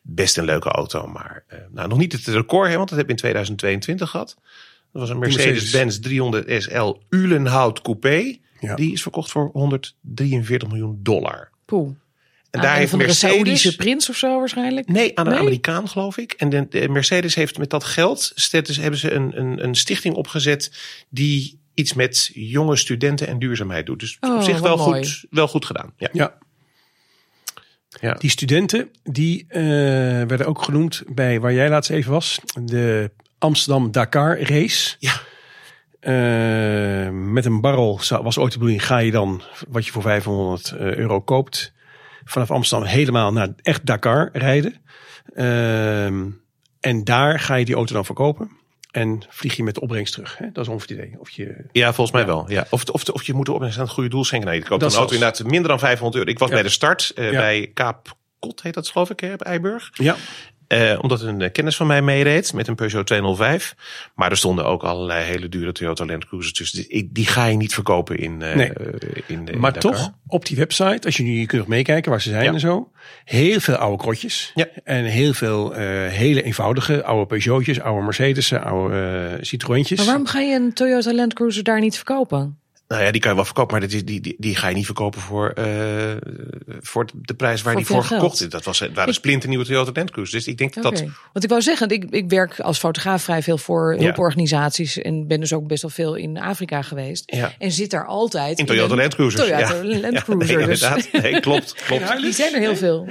Best 0.02 0.38
een 0.38 0.44
leuke 0.44 0.68
auto, 0.68 1.06
maar 1.06 1.44
eh, 1.46 1.58
nou, 1.70 1.88
nog 1.88 1.98
niet 1.98 2.12
het 2.12 2.26
record, 2.26 2.68
hè, 2.70 2.76
want 2.76 2.88
dat 2.88 2.98
heb 2.98 3.06
je 3.06 3.12
in 3.12 3.18
2022 3.18 4.11
gehad. 4.11 4.37
Dat 4.92 5.00
was 5.02 5.11
een 5.11 5.18
Mercedes-Benz 5.18 5.98
300 5.98 6.62
SL 6.62 6.94
Ulenhout 7.08 7.82
Coupé. 7.82 8.37
Ja. 8.61 8.74
Die 8.74 8.92
is 8.92 9.02
verkocht 9.02 9.30
voor 9.30 9.50
143 9.52 10.68
miljoen 10.68 10.98
dollar. 11.02 11.50
En 12.59 12.64
Aan 12.64 12.71
daar 12.71 12.73
een 12.73 12.79
heeft 12.79 12.90
van 12.90 12.99
de 12.99 13.05
Mercedes... 13.05 13.35
Saoedische 13.35 13.77
prins 13.77 14.09
of 14.11 14.16
zo 14.16 14.38
waarschijnlijk. 14.38 14.88
Nee, 14.88 15.18
aan 15.18 15.27
een 15.27 15.33
Nee? 15.33 15.40
Amerikaan 15.40 15.88
geloof 15.88 16.16
ik. 16.16 16.33
En 16.33 16.49
de, 16.49 16.66
de 16.68 16.88
Mercedes 16.88 17.35
heeft 17.35 17.59
met 17.59 17.71
dat 17.71 17.85
geld 17.85 18.33
steeds, 18.35 18.77
hebben 18.77 18.99
ze 19.01 19.12
een, 19.12 19.38
een, 19.40 19.64
een 19.64 19.75
stichting 19.75 20.14
opgezet 20.14 20.73
die 21.09 21.59
iets 21.75 21.94
met 21.94 22.31
jonge 22.35 22.77
studenten 22.77 23.27
en 23.29 23.38
duurzaamheid 23.38 23.87
doet. 23.87 24.01
Dus 24.01 24.16
Oh, 24.21 24.37
op 24.37 24.42
zich 24.42 24.61
wel 24.61 24.77
mooi. 24.77 25.05
goed, 25.05 25.25
wel 25.31 25.49
goed 25.49 25.64
gedaan. 25.64 25.92
Ja. 25.97 26.09
Ja, 26.12 26.38
Ja. 28.01 28.14
die 28.14 28.31
studenten 28.31 28.88
die 29.03 29.44
eh, 29.49 29.62
werden 30.27 30.47
ook 30.47 30.62
genoemd 30.62 31.03
bij 31.07 31.40
waar 31.40 31.53
jij 31.53 31.68
laatst 31.68 31.90
even 31.90 32.12
was. 32.12 32.38
De 32.62 33.11
Amsterdam 33.38 33.90
Dakar 33.92 34.40
race. 34.40 34.97
Ja. 34.99 35.21
Eh, 36.01 37.11
met 37.12 37.44
een 37.44 37.61
barrel 37.61 38.01
was 38.23 38.38
ooit 38.38 38.53
de 38.53 38.59
bedoeling. 38.59 38.87
Ga 38.87 38.99
je 38.99 39.11
dan 39.11 39.42
wat 39.68 39.87
je 39.87 39.92
voor 39.92 40.03
500 40.03 40.73
euro 40.77 41.21
koopt. 41.21 41.73
Vanaf 42.29 42.51
Amsterdam 42.51 42.88
helemaal 42.88 43.33
naar 43.33 43.49
echt 43.62 43.87
Dakar 43.87 44.29
rijden. 44.33 44.75
Ehm, 45.35 46.27
en 46.81 47.05
daar 47.05 47.41
ga 47.41 47.55
je 47.55 47.64
die 47.64 47.75
auto 47.75 47.95
dan 47.95 48.05
verkopen. 48.05 48.51
En 48.91 49.23
vlieg 49.29 49.57
je 49.57 49.62
met 49.62 49.75
de 49.75 49.81
opbrengst 49.81 50.12
terug. 50.12 50.38
Hè? 50.38 50.47
Dat 50.53 50.64
is 50.64 50.71
ongeveer 50.73 50.97
het 50.97 51.07
idee. 51.07 51.21
Of 51.21 51.31
je, 51.31 51.64
Ja, 51.73 51.93
volgens 51.93 52.17
mij 52.17 52.27
wel. 52.27 52.51
Ja. 52.51 52.67
Of, 52.71 52.85
of, 52.91 53.09
of 53.09 53.23
je 53.27 53.35
moet 53.35 53.49
op 53.49 53.61
een 53.61 53.88
goede 53.88 54.09
doel 54.09 54.25
schenken. 54.25 54.49
Nee, 54.49 54.59
ik 54.59 54.64
koop 54.64 54.81
Dat 54.81 54.93
een 54.93 54.99
auto 54.99 55.14
inderdaad 55.14 55.45
minder 55.45 55.69
dan 55.69 55.79
500 55.79 56.14
euro. 56.19 56.31
Ik 56.31 56.38
was 56.38 56.49
Ja. 56.49 56.55
bij 56.55 56.62
de 56.62 56.69
start 56.69 57.11
eh, 57.14 57.33
Ja. 57.33 57.38
bij 57.38 57.71
Kaap 57.75 58.17
Kot, 58.38 58.62
heet 58.62 58.75
dat 58.75 58.88
geloof 58.88 59.11
ik, 59.11 59.21
hè, 59.21 59.37
bij 59.37 59.47
Eiburg. 59.47 59.91
ja, 59.93 60.17
Eh, 60.68 60.98
omdat 61.00 61.20
een 61.20 61.40
eh, 61.42 61.52
kennis 61.52 61.76
van 61.76 61.87
mij 61.87 62.02
meereed 62.02 62.52
met 62.52 62.68
een 62.68 62.74
Peugeot 62.74 63.07
205. 63.07 63.74
Maar 64.14 64.31
er 64.31 64.37
stonden 64.37 64.64
ook 64.64 64.83
allerlei 64.83 65.24
hele 65.24 65.48
dure 65.48 65.72
Toyota 65.72 66.04
Land 66.04 66.26
Cruisers 66.26 66.52
tussen. 66.52 67.09
Die, 67.12 67.26
ga 67.26 67.44
je 67.46 67.57
niet 67.57 67.74
verkopen 67.74 68.18
in, 68.18 68.42
eh 68.42 68.54
Nee. 68.57 68.72
in, 69.26 69.48
in 69.48 69.59
maar 69.59 69.72
Dakar. 69.72 69.92
toch 69.92 70.11
op 70.26 70.46
die 70.46 70.57
website, 70.57 71.07
als 71.07 71.16
je 71.16 71.22
nu 71.22 71.31
je 71.38 71.46
kunt 71.46 71.61
nog 71.61 71.70
meekijken 71.70 72.11
waar 72.11 72.20
ze 72.20 72.28
zijn 72.31 72.44
Ja. 72.44 72.52
en 72.52 72.61
zo. 72.61 72.90
Heel 73.24 73.61
veel 73.61 73.74
oude 73.76 73.96
krotjes. 74.02 74.52
Ja. 74.54 74.66
En 74.85 75.04
heel 75.04 75.33
veel 75.33 75.74
eh, 75.74 75.83
hele 76.09 76.42
eenvoudige 76.42 77.04
oude 77.04 77.26
Peugeotjes, 77.26 77.81
oude 77.81 78.04
Mercedes'en, 78.04 78.62
oude 78.64 79.38
Citroëntjes. 79.40 79.98
Maar 79.98 80.07
waarom 80.07 80.26
ga 80.26 80.40
je 80.40 80.54
een 80.54 80.72
Toyota 80.72 81.14
Land 81.14 81.35
Cruiser 81.35 81.62
daar 81.62 81.81
niet 81.81 81.96
verkopen? 81.96 82.59
Nou 82.88 83.03
ja, 83.03 83.11
die 83.11 83.20
kan 83.20 83.31
je 83.31 83.37
wel 83.37 83.44
verkopen, 83.44 83.79
maar 83.79 83.88
die, 83.88 84.05
die, 84.05 84.20
die, 84.20 84.37
die 84.38 84.57
ga 84.57 84.68
je 84.68 84.74
niet 84.74 84.85
verkopen 84.85 85.20
voor, 85.20 85.51
eh, 85.51 86.16
voor 86.81 87.07
de 87.22 87.35
prijs 87.35 87.62
waar 87.62 87.72
Voor 87.72 87.83
die 87.83 87.90
voor 87.90 88.05
gekocht 88.05 88.40
is. 88.40 88.48
Dat 88.48 88.64
was, 88.64 88.79
het 88.79 88.94
waren 88.94 89.14
splinternieuwe 89.14 89.64
Toyota 89.64 89.90
Land 89.94 90.11
Cruisers. 90.11 90.44
Dus 90.44 90.53
ik 90.53 90.59
denk 90.59 90.74
dat 90.74 90.83
dat... 90.83 91.01
Want 91.33 91.44
ik 91.44 91.51
wou 91.51 91.62
zeggen, 91.62 91.88
ik, 91.88 92.05
ik 92.11 92.29
werk 92.31 92.61
als 92.61 92.79
fotograaf 92.79 93.22
vrij 93.22 93.42
veel 93.42 93.59
voor 93.59 93.94
Ja. 93.94 94.03
hulporganisaties. 94.03 94.98
En 94.98 95.27
ben 95.27 95.40
dus 95.40 95.53
ook 95.53 95.66
best 95.66 95.83
wel 95.83 95.90
veel 95.90 96.14
in 96.14 96.38
Afrika 96.38 96.83
geweest. 96.83 97.22
Ja. 97.35 97.53
En 97.59 97.72
zit 97.72 97.90
daar 97.90 98.07
altijd 98.07 98.59
In 98.59 98.66
Toyota 98.66 98.94
Land 98.94 99.14
Cruisers. 99.14 99.42
Toyota 99.48 99.74
ja. 99.74 99.85
Land 100.01 100.14
Ja, 100.14 100.22
Cruiser. 100.22 100.57
nee, 100.57 100.66
dus. 100.66 100.83
inderdaad. 100.83 101.22
Nee, 101.22 101.40
klopt, 101.40 101.74
klopt. 101.87 102.20
Die 102.20 102.33
zijn 102.33 102.55
er 102.55 102.61
heel 102.61 102.77
veel. 102.77 103.09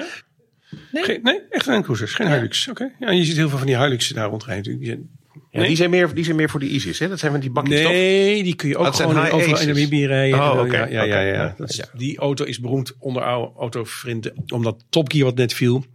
Geen, 0.94 1.20
nee, 1.24 1.42
echt 1.50 1.66
Land 1.66 1.84
Cruisers, 1.84 2.14
geen 2.14 2.32
Hilux. 2.34 2.68
Oké. 2.68 2.92
Ja, 3.00 3.12
je 3.12 3.24
ziet 3.24 3.36
heel 3.36 3.50
veel 3.50 3.58
van 3.58 3.68
die 3.68 3.78
Hilux 3.78 4.10
daar 4.10 4.30
rondrijden. 4.30 5.10
Die- 5.52 5.62
Ja, 5.62 5.68
die, 5.68 5.76
zijn 5.78 5.90
meer, 5.90 6.14
die 6.14 6.24
zijn 6.24 6.36
meer 6.36 6.50
voor 6.50 6.60
de 6.60 6.66
ISIS, 6.70 7.00
hè? 7.00 7.08
Dat 7.10 7.20
zijn 7.20 7.32
van 7.32 7.42
die 7.42 7.50
bakjes 7.52 7.82
toch? 7.82 7.92
Nee, 7.92 8.44
die 8.44 8.56
kun 8.56 8.70
je 8.70 8.78
ook 8.78 8.86
Dat 8.86 8.96
gewoon 8.96 9.22
high 9.22 9.36
overal 9.36 9.60
in. 9.60 9.68
Namibië 9.68 10.06
rijden. 10.06 10.40
Oh, 10.40 10.60
oké, 10.60 10.86
ja, 10.86 11.04
ja, 11.04 11.20
ja. 11.22 11.56
Die 11.94 12.18
auto 12.18 12.44
is 12.46 12.60
beroemd 12.60 12.94
onder 13.00 13.24
oude 13.24 13.60
autovrienden. 13.60 14.44
Omdat 14.54 14.84
Top 14.90 15.12
Gear 15.12 15.26
wat 15.26 15.36
net 15.36 15.54
viel, 15.54 15.86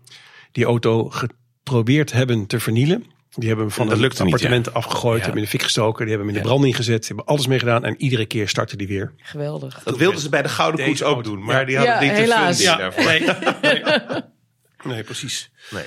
die 0.52 0.64
auto 0.64 1.10
geprobeerd 1.10 2.12
hebben 2.12 2.46
te 2.46 2.60
vernielen. 2.60 3.04
Die 3.34 3.48
hebben 3.48 3.66
hem 3.66 3.74
van 3.74 3.86
lukte 3.98 4.24
niet, 4.24 4.32
appartement 4.34 4.74
afgegooid, 4.74 5.16
Ja. 5.18 5.22
hebben 5.24 5.36
in 5.38 5.44
de 5.44 5.50
fik 5.50 5.62
gestoken, 5.62 5.98
die 6.06 6.08
hebben 6.14 6.26
hem 6.26 6.36
in 6.36 6.42
de 6.42 6.48
Ja. 6.48 6.52
branding 6.54 6.76
gezet, 6.76 6.98
die 6.98 7.06
hebben 7.06 7.26
alles 7.26 7.46
mee 7.46 7.58
gedaan 7.58 7.84
en 7.84 7.94
iedere 8.02 8.26
keer 8.26 8.48
startte 8.48 8.76
die 8.76 8.86
weer. 8.86 9.12
Geweldig. 9.16 9.80
Dat 9.84 9.96
wilden 9.96 10.20
ze 10.20 10.28
bij 10.28 10.42
de 10.42 10.48
Gouden 10.48 10.76
Deze 10.76 10.88
Koets 10.90 11.02
ook 11.02 11.14
auto. 11.14 11.30
doen. 11.30 11.44
Maar 11.44 11.58
Ja. 11.60 11.64
die 11.64 11.76
hadden 11.76 11.94
Ja, 11.94 12.00
niet 12.00 12.10
de 12.10 12.16
helaas. 12.16 12.64
daarvoor. 12.64 13.04
nee. 13.04 13.20
nee. 13.62 14.22
nee, 14.84 15.02
precies. 15.02 15.50
Nee. 15.70 15.82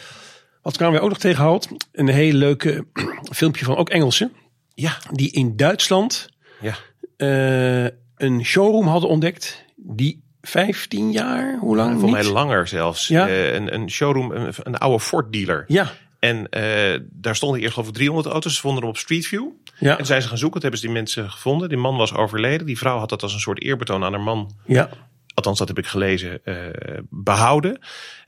Wat 0.66 0.78
kwamen 0.78 0.96
we 0.96 1.02
ook 1.04 1.10
nog 1.10 1.18
tegengehaald? 1.18 1.68
Een 1.92 2.08
heel 2.08 2.34
leuke 2.34 2.86
filmpje 3.40 3.66
van 3.66 3.76
ook 3.76 3.90
Engelsen. 3.90 4.32
Ja, 4.74 4.98
Die 5.12 5.32
in 5.32 5.56
Duitsland 5.56 6.30
ja. 6.62 6.76
eh, 7.18 7.92
een 8.16 8.46
showroom 8.46 8.88
hadden 8.88 9.10
ontdekt. 9.10 9.66
Die 9.76 10.24
15 10.42 11.12
jaar, 11.12 11.58
hoe 11.60 11.76
lang? 11.76 12.00
Voor 12.00 12.10
mij 12.10 12.24
langer 12.24 12.68
zelfs. 12.68 13.08
Ja. 13.08 13.28
Eh, 13.28 13.54
een, 13.54 13.74
een 13.74 13.90
showroom, 13.90 14.32
een, 14.32 14.54
een 14.64 14.78
oude 14.78 15.00
Ford 15.00 15.34
dealer. 15.34 15.64
Ja, 15.68 15.92
En 16.20 16.50
eh, 16.50 17.00
daar 17.12 17.36
stonden 17.36 17.62
eerst 17.62 17.78
ik 17.78 17.94
300 17.94 18.28
auto's. 18.28 18.56
Ze 18.56 18.62
vonden 18.62 18.82
hem 18.82 18.90
op 18.90 18.98
Street 18.98 19.26
View. 19.28 19.48
ja, 19.80 19.98
En 19.98 20.06
zijn 20.06 20.22
ze 20.22 20.28
gaan 20.28 20.38
zoeken. 20.38 20.62
Hebben 20.62 20.80
ze 20.80 20.86
die 20.86 20.96
mensen 20.96 21.32
gevonden. 21.32 21.70
Die 21.70 21.78
man 21.78 21.98
was 21.98 22.14
overleden. 22.14 22.66
Die 22.66 22.78
vrouw 22.78 22.98
had 22.98 23.10
dat 23.10 23.24
als 23.24 23.34
een 23.34 23.40
soort 23.40 23.62
eerbetoon 23.62 24.04
aan 24.04 24.14
haar 24.14 24.22
man. 24.22 24.56
ja. 24.66 24.90
Althans, 25.36 25.58
dat 25.60 25.68
heb 25.68 25.78
ik 25.78 25.86
gelezen. 25.88 26.40
eh, 26.44 26.56
behouden. 27.10 27.80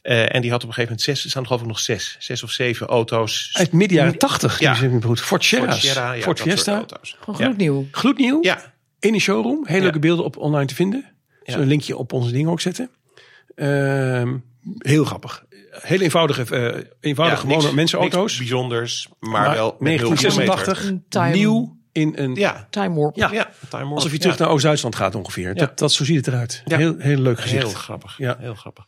Eh, 0.02 0.36
en 0.36 0.41
die 0.41 0.52
had 0.52 0.63
op 0.63 0.67
een 0.67 0.74
gegeven 0.74 0.84
moment 0.98 1.02
zes. 1.02 1.24
Er 1.24 1.30
staan 1.30 1.46
geloof 1.46 1.62
ik 1.62 1.67
nog 1.67 1.80
zes. 1.80 2.15
Zes 2.20 2.43
of 2.43 2.52
zeven 2.52 2.88
auto's. 2.88 3.50
Uit 3.54 3.72
midden 3.72 3.98
jaren 3.98 4.17
80. 4.17 4.60
Ja. 4.60 4.72
Die 4.72 4.80
zijn 4.80 5.04
goed. 5.04 5.20
Ford. 5.22 5.43
Ford 5.50 5.76
Sierra, 5.76 6.12
ja, 6.13 6.22
Ford 6.22 6.41
Fiesta. 6.41 6.76
auto's. 6.76 7.15
Gewoon 7.20 7.39
Ja. 7.39 7.46
gloednieuw. 7.46 7.88
Gloednieuw. 7.91 8.38
Ja, 8.41 8.74
In 9.00 9.13
een 9.13 9.20
showroom. 9.22 9.63
Hele 9.65 9.78
Ja. 9.78 9.84
leuke 9.84 10.00
beelden 10.00 10.26
op 10.26 10.38
online 10.38 10.65
te 10.65 10.76
vinden. 10.76 11.00
Ja. 11.06 11.39
Zullen 11.43 11.62
een 11.62 11.67
linkje 11.67 11.98
op 11.98 12.13
onze 12.13 12.32
dingen 12.32 12.52
ook 12.52 12.62
zetten. 12.62 12.89
Ehm, 13.56 14.38
heel 14.78 15.06
grappig. 15.06 15.46
Heel 15.70 16.00
eenvoudige, 16.00 16.41
eh 16.56 16.84
eenvoudige 17.00 17.41
ja, 17.41 17.48
niks- 17.48 17.60
gewone 17.62 17.76
mensenauto's. 17.76 18.22
niks 18.22 18.38
bijzonders, 18.38 19.08
maar, 19.20 19.32
Maar 19.32 19.54
wel 19.56 19.76
met 19.80 19.80
nul 19.80 19.96
kilometer. 20.13 20.46
1986. 20.46 20.89
Een 20.89 21.06
time, 21.10 21.36
Nieuw 21.36 21.76
in 21.97 22.13
een... 22.15 22.36
Ja, 22.36 22.67
time 22.69 22.95
warp. 22.99 23.15
Ja. 23.15 23.31
ja. 23.31 23.49
Time 23.69 23.83
Warp. 23.83 23.95
Alsof 23.95 24.12
je 24.12 24.17
terug 24.17 24.38
Ja. 24.38 24.43
naar 24.43 24.53
Oost-Duitsland 24.53 24.95
gaat 24.95 25.15
ongeveer. 25.15 25.55
Dat, 25.55 25.77
dat, 25.79 25.91
zo 25.91 26.03
ziet 26.05 26.15
het 26.15 26.27
eruit. 26.27 26.62
Ja. 26.65 26.77
Heel, 26.77 26.95
heel 26.97 27.17
leuk 27.17 27.39
gezicht. 27.39 27.63
Heel 27.63 27.71
grappig. 27.73 28.17
Ja. 28.17 28.38
Heel 28.39 28.55
grappig. 28.55 28.88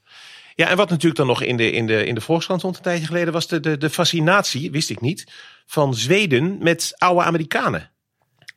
Ja, 0.56 0.70
en 0.70 0.78
wat 0.78 0.90
natuurlijk 0.90 1.16
dan 1.16 1.28
nog 1.28 1.42
in 1.42 1.58
de, 1.58 1.72
in 1.72 1.88
de, 1.88 2.06
in 2.06 2.16
de 2.16 2.22
Volkskrant 2.22 2.60
stond 2.60 2.76
een 2.78 2.82
tijdje 2.82 3.06
geleden, 3.06 3.34
was 3.34 3.48
de, 3.48 3.60
de, 3.60 3.78
de 3.78 3.90
fascinatie, 3.90 4.72
wist 4.72 4.90
ik 4.90 5.02
niet, 5.02 5.32
van 5.66 5.94
Zweden 5.94 6.58
met 6.64 6.94
oude 6.98 7.24
Amerikanen. 7.24 7.92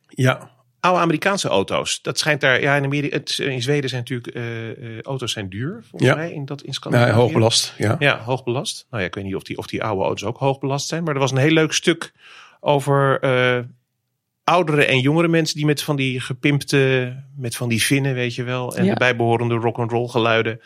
Ja, 0.09 0.51
Oude 0.81 1.01
Amerikaanse 1.01 1.49
auto's. 1.49 2.03
Dat 2.03 2.19
schijnt 2.19 2.41
daar, 2.41 2.61
ja, 2.61 2.77
in 2.77 2.85
Amerika, 2.85 3.17
het, 3.17 3.39
in 3.39 3.63
Zweden 3.63 3.89
zijn 3.91 4.01
natuurlijk, 4.01 4.37
eh, 4.37 4.71
eh, 4.71 5.03
auto's 5.03 5.33
zijn 5.33 5.49
duur, 5.49 5.85
volgens 5.89 6.11
Ja. 6.11 6.17
mij, 6.17 6.33
in 6.33 6.45
dat 6.45 6.59
in 6.59 6.65
nou, 6.65 6.75
Scandinavië. 6.77 7.13
hoog 7.13 7.33
belast. 7.33 7.75
Ja. 7.79 7.97
Ja, 7.99 8.19
hoog 8.19 8.45
belast. 8.45 8.87
Nou 8.91 9.03
ja, 9.03 9.09
ik 9.09 9.15
weet 9.15 9.25
niet 9.25 9.35
of 9.35 9.43
die, 9.43 9.59
of 9.59 9.67
die 9.67 9.83
oude 9.85 10.03
auto's 10.05 10.25
ook 10.29 10.37
hoog 10.39 10.59
belast 10.59 10.89
zijn, 10.89 11.05
maar 11.05 11.15
er 11.15 11.21
was 11.21 11.31
een 11.31 11.37
heel 11.37 11.51
leuk 11.53 11.73
stuk 11.73 12.13
over 12.61 13.21
eh, 13.21 13.59
oudere 14.45 14.85
en 14.85 15.01
jongere 15.01 15.29
mensen 15.29 15.57
die 15.57 15.67
met 15.67 15.83
van 15.83 15.97
die 15.97 16.21
gepimpte, 16.21 17.17
met 17.37 17.57
van 17.57 17.69
die 17.69 17.83
vinnen, 17.83 18.15
weet 18.15 18.35
je 18.35 18.43
wel, 18.43 18.77
en 18.77 18.85
Ja. 18.85 18.93
de 18.93 18.99
bijbehorende 18.99 19.55
rock 19.55 19.79
and 19.79 19.91
roll 19.91 20.09
geluiden, 20.09 20.61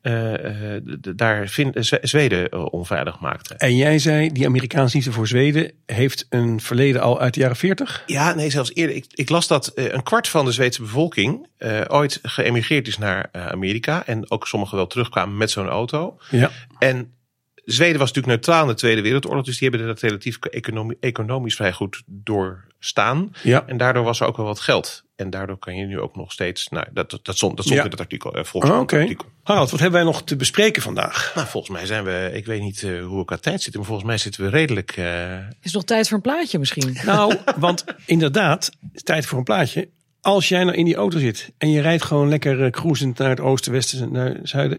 eh, 0.00 0.74
eh, 0.76 0.82
daar 1.16 1.42
eh, 1.42 1.48
Zwe- 1.82 1.98
Zweden 2.02 2.72
onveilig 2.72 3.20
maakten. 3.20 3.58
En 3.58 3.76
jij 3.76 3.98
zei, 3.98 4.32
die 4.32 4.46
Amerikaanse 4.46 4.96
liefde 4.96 5.12
voor 5.12 5.26
Zweden 5.28 5.72
heeft 5.86 6.26
een 6.28 6.60
verleden 6.60 7.00
al 7.00 7.20
uit 7.20 7.34
de 7.34 7.40
jaren 7.40 7.56
40. 7.56 8.02
Ja, 8.06 8.34
nee, 8.34 8.50
zelfs 8.50 8.74
eerder. 8.74 8.96
Ik, 8.96 9.04
ik 9.10 9.28
las 9.28 9.46
dat 9.46 9.72
een 9.74 10.02
kwart 10.02 10.28
van 10.28 10.44
de 10.44 10.52
Zweedse 10.52 10.82
bevolking 10.82 11.46
eh, 11.56 11.80
ooit 11.88 12.18
geëmigreerd 12.22 12.86
is 12.88 12.98
naar 12.98 13.28
Amerika 13.32 14.06
en 14.06 14.30
ook 14.30 14.46
sommigen 14.46 14.76
wel 14.76 14.86
terugkwamen 14.86 15.36
met 15.36 15.50
zo'n 15.50 15.68
auto. 15.68 16.18
Ja. 16.30 16.50
En 16.78 17.12
Zweden 17.64 17.98
was 17.98 18.12
natuurlijk 18.12 18.26
neutraal 18.46 18.62
in 18.62 18.68
de 18.68 18.74
Tweede 18.74 19.02
Wereldoorlog, 19.02 19.44
dus 19.44 19.58
die 19.58 19.68
hebben 19.68 19.86
dat 19.86 20.00
relatief 20.00 20.38
economie, 20.38 20.96
economisch 21.00 21.56
vrij 21.56 21.72
goed 21.72 22.02
doorstaan. 22.06 23.32
Ja. 23.42 23.64
En 23.66 23.76
daardoor 23.76 24.04
was 24.04 24.20
er 24.20 24.26
ook 24.26 24.36
wel 24.36 24.46
wat 24.46 24.60
geld. 24.60 25.02
En 25.16 25.30
daardoor 25.30 25.58
kan 25.58 25.76
je 25.76 25.86
nu 25.86 26.00
ook 26.00 26.16
nog 26.16 26.32
steeds, 26.32 26.68
nou, 26.68 26.86
dat, 26.92 27.10
dat, 27.10 27.24
dat 27.24 27.36
stond, 27.36 27.56
dat 27.56 27.64
stond 27.64 27.78
Ja. 27.80 27.84
in 27.84 27.90
het 27.90 28.00
artikel, 28.00 28.32
eh, 28.32 28.38
Oh, 28.40 28.44
volgens 28.46 28.72
Oké. 28.72 28.94
het 28.94 29.02
artikel. 29.02 29.28
Harald, 29.42 29.70
wat 29.70 29.80
hebben 29.80 29.98
wij 30.02 30.10
nog 30.10 30.22
te 30.24 30.36
bespreken 30.36 30.82
vandaag? 30.82 31.32
Nou, 31.34 31.46
volgens 31.48 31.72
mij 31.76 31.86
zijn 31.86 32.04
we, 32.04 32.30
ik 32.34 32.46
weet 32.46 32.60
niet 32.60 32.82
eh, 32.82 33.04
hoe 33.04 33.18
we 33.18 33.24
qua 33.24 33.36
tijd 33.36 33.62
zitten, 33.62 33.80
maar 33.80 33.88
volgens 33.88 34.08
mij 34.08 34.18
zitten 34.18 34.42
we 34.44 34.48
redelijk. 34.48 34.90
eh, 34.96 35.38
Is 35.60 35.72
nog 35.72 35.84
tijd 35.84 36.06
voor 36.08 36.16
een 36.16 36.22
plaatje 36.22 36.58
misschien? 36.58 36.96
Nou, 37.04 37.34
want 37.56 37.84
inderdaad, 38.06 38.70
tijd 38.94 39.26
voor 39.26 39.38
een 39.38 39.44
plaatje. 39.44 39.88
Als 40.20 40.48
jij 40.48 40.64
nou 40.64 40.76
in 40.76 40.84
die 40.84 40.94
auto 40.94 41.18
zit 41.18 41.52
en 41.58 41.70
je 41.70 41.80
rijdt 41.80 42.02
gewoon 42.04 42.28
lekker 42.28 42.70
cruisend 42.70 43.18
naar 43.18 43.28
het 43.30 43.40
oosten, 43.40 43.72
westen, 43.72 44.12
naar 44.12 44.26
het 44.26 44.48
zuiden. 44.48 44.78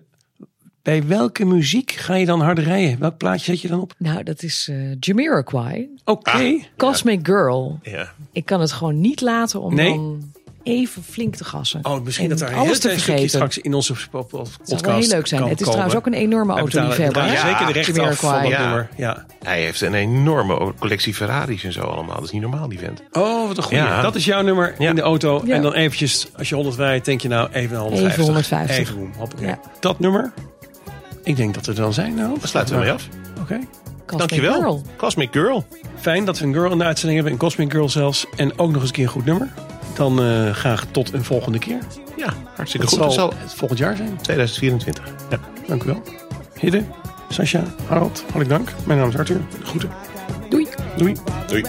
Bij 0.85 1.07
welke 1.07 1.45
muziek 1.45 1.91
ga 1.91 2.15
je 2.15 2.25
dan 2.25 2.41
harder 2.41 2.63
rijden? 2.63 2.99
Welk 2.99 3.17
plaatje 3.17 3.45
zet 3.51 3.61
je 3.61 3.67
dan 3.67 3.79
op? 3.81 3.93
Nou, 3.97 4.23
dat 4.23 4.43
is 4.43 4.67
eh 4.71 4.77
Jamiroquai. 4.99 5.87
Oké. 6.03 6.57
Cosmic 6.77 7.19
Girl. 7.23 7.79
ja. 7.83 8.11
Ik 8.31 8.45
kan 8.45 8.61
het 8.61 8.71
gewoon 8.71 9.01
niet 9.01 9.21
laten 9.21 9.61
om 9.61 9.75
Nee. 9.75 9.89
dan 9.93 10.33
even 10.63 11.03
flink 11.03 11.35
te 11.35 11.43
gassen. 11.43 11.79
Oh, 11.85 12.03
misschien 12.03 12.31
En 12.31 12.37
dat 12.37 12.47
daar 12.47 12.55
alles 12.57 12.67
heel 12.67 12.79
te 12.79 12.89
vergeten. 12.99 13.29
straks 13.29 13.57
in 13.57 13.73
onze 13.73 13.93
po- 13.93 14.23
po- 14.23 14.27
podcast 14.27 14.57
Het 14.59 14.69
zou 14.69 14.81
wel 14.81 14.95
heel 14.95 15.07
leuk 15.09 15.27
zijn. 15.27 15.41
Het 15.41 15.51
is 15.51 15.57
komen. 15.57 15.71
trouwens 15.71 15.95
ook 15.95 16.05
een 16.05 16.13
enorme 16.13 16.63
betalen 16.63 16.89
hè? 17.29 17.37
zeker 17.37 17.65
de 17.65 17.71
rechten 17.71 18.03
af 18.03 18.19
van 18.19 18.41
dat. 18.41 18.47
Ja. 18.51 18.61
nummer. 18.61 18.89
Ja. 18.97 19.25
Hij 19.43 19.61
heeft 19.61 19.81
een 19.81 19.93
enorme 19.93 20.73
collectie 20.79 21.13
Ferraris 21.13 21.63
en 21.63 21.71
zo 21.73 21.81
allemaal. 21.81 22.15
Dat 22.15 22.23
is 22.23 22.31
niet 22.31 22.41
normaal, 22.41 22.69
die 22.69 22.79
vent. 22.79 23.01
Oh, 23.11 23.47
wat 23.47 23.57
een 23.57 23.63
goeie. 23.63 23.83
Ja. 23.83 24.01
Dat 24.01 24.15
is 24.15 24.25
jouw 24.25 24.41
nummer 24.41 24.75
Ja. 24.77 24.89
in 24.89 24.95
de 24.95 25.01
auto. 25.01 25.41
Ja. 25.45 25.55
En 25.55 25.61
dan 25.61 25.73
eventjes, 25.73 26.27
als 26.37 26.49
je 26.49 26.55
100 26.55 26.75
rijdt, 26.77 27.05
denk 27.05 27.21
je 27.21 27.27
nou 27.27 27.49
even 27.51 27.77
150. 27.77 28.11
Even 28.11 28.23
150. 28.23 28.77
Even 28.77 29.13
hoppakee. 29.17 29.47
Ja. 29.47 29.59
Dat 29.79 29.99
nummer. 29.99 30.33
Ik 31.25 31.35
denk 31.35 31.53
dat 31.53 31.65
we 31.65 31.71
er 31.71 31.77
dan 31.77 31.93
zijn. 31.93 32.13
Nou, 32.15 32.39
Dan 32.39 32.47
sluiten 32.47 32.75
we 32.75 32.81
mee 32.81 32.91
af. 32.91 33.07
Oké. 33.41 33.59
Cosmic 34.05 34.29
Dankjewel. 34.29 34.59
Girl. 34.59 34.81
Cosmic 34.97 35.29
Girl. 35.31 35.65
Fijn 35.99 36.25
dat 36.25 36.39
we 36.39 36.45
een 36.45 36.53
girl 36.53 36.71
in 36.71 36.77
de 36.77 36.83
uitzending 36.83 37.15
hebben. 37.15 37.33
Een 37.33 37.39
Cosmic 37.47 37.71
Girl 37.71 37.89
zelfs. 37.89 38.25
En 38.35 38.59
ook 38.59 38.71
nog 38.71 38.79
eens 38.79 38.89
een 38.89 38.95
keer 38.95 39.03
een 39.05 39.11
goed 39.11 39.25
nummer. 39.25 39.53
Dan 39.95 40.21
eh, 40.23 40.51
graag 40.51 40.85
tot 40.91 41.13
een 41.13 41.23
volgende 41.23 41.59
keer. 41.59 41.79
Ja, 42.17 42.33
hartstikke 42.55 42.85
Dat 42.85 42.95
goed. 42.99 43.13
zal 43.13 43.27
Dat 43.29 43.33
zal 43.33 43.33
het 43.43 43.53
volgend 43.53 43.79
jaar 43.79 43.95
zijn. 43.95 44.17
2024. 44.21 45.03
Ja. 45.29 45.39
Dank 45.67 45.83
u 45.83 45.85
wel. 45.85 46.01
Hidde, 46.59 46.83
Sascha, 47.29 47.63
Harold, 47.87 48.19
hartelijk 48.21 48.49
dank. 48.49 48.69
Mijn 48.85 48.99
naam 48.99 49.09
is 49.09 49.17
Arthur. 49.17 49.41
Groeten. 49.63 49.89
Doei. 50.49 50.67
Doei. 50.97 51.15
Doei. 51.47 51.63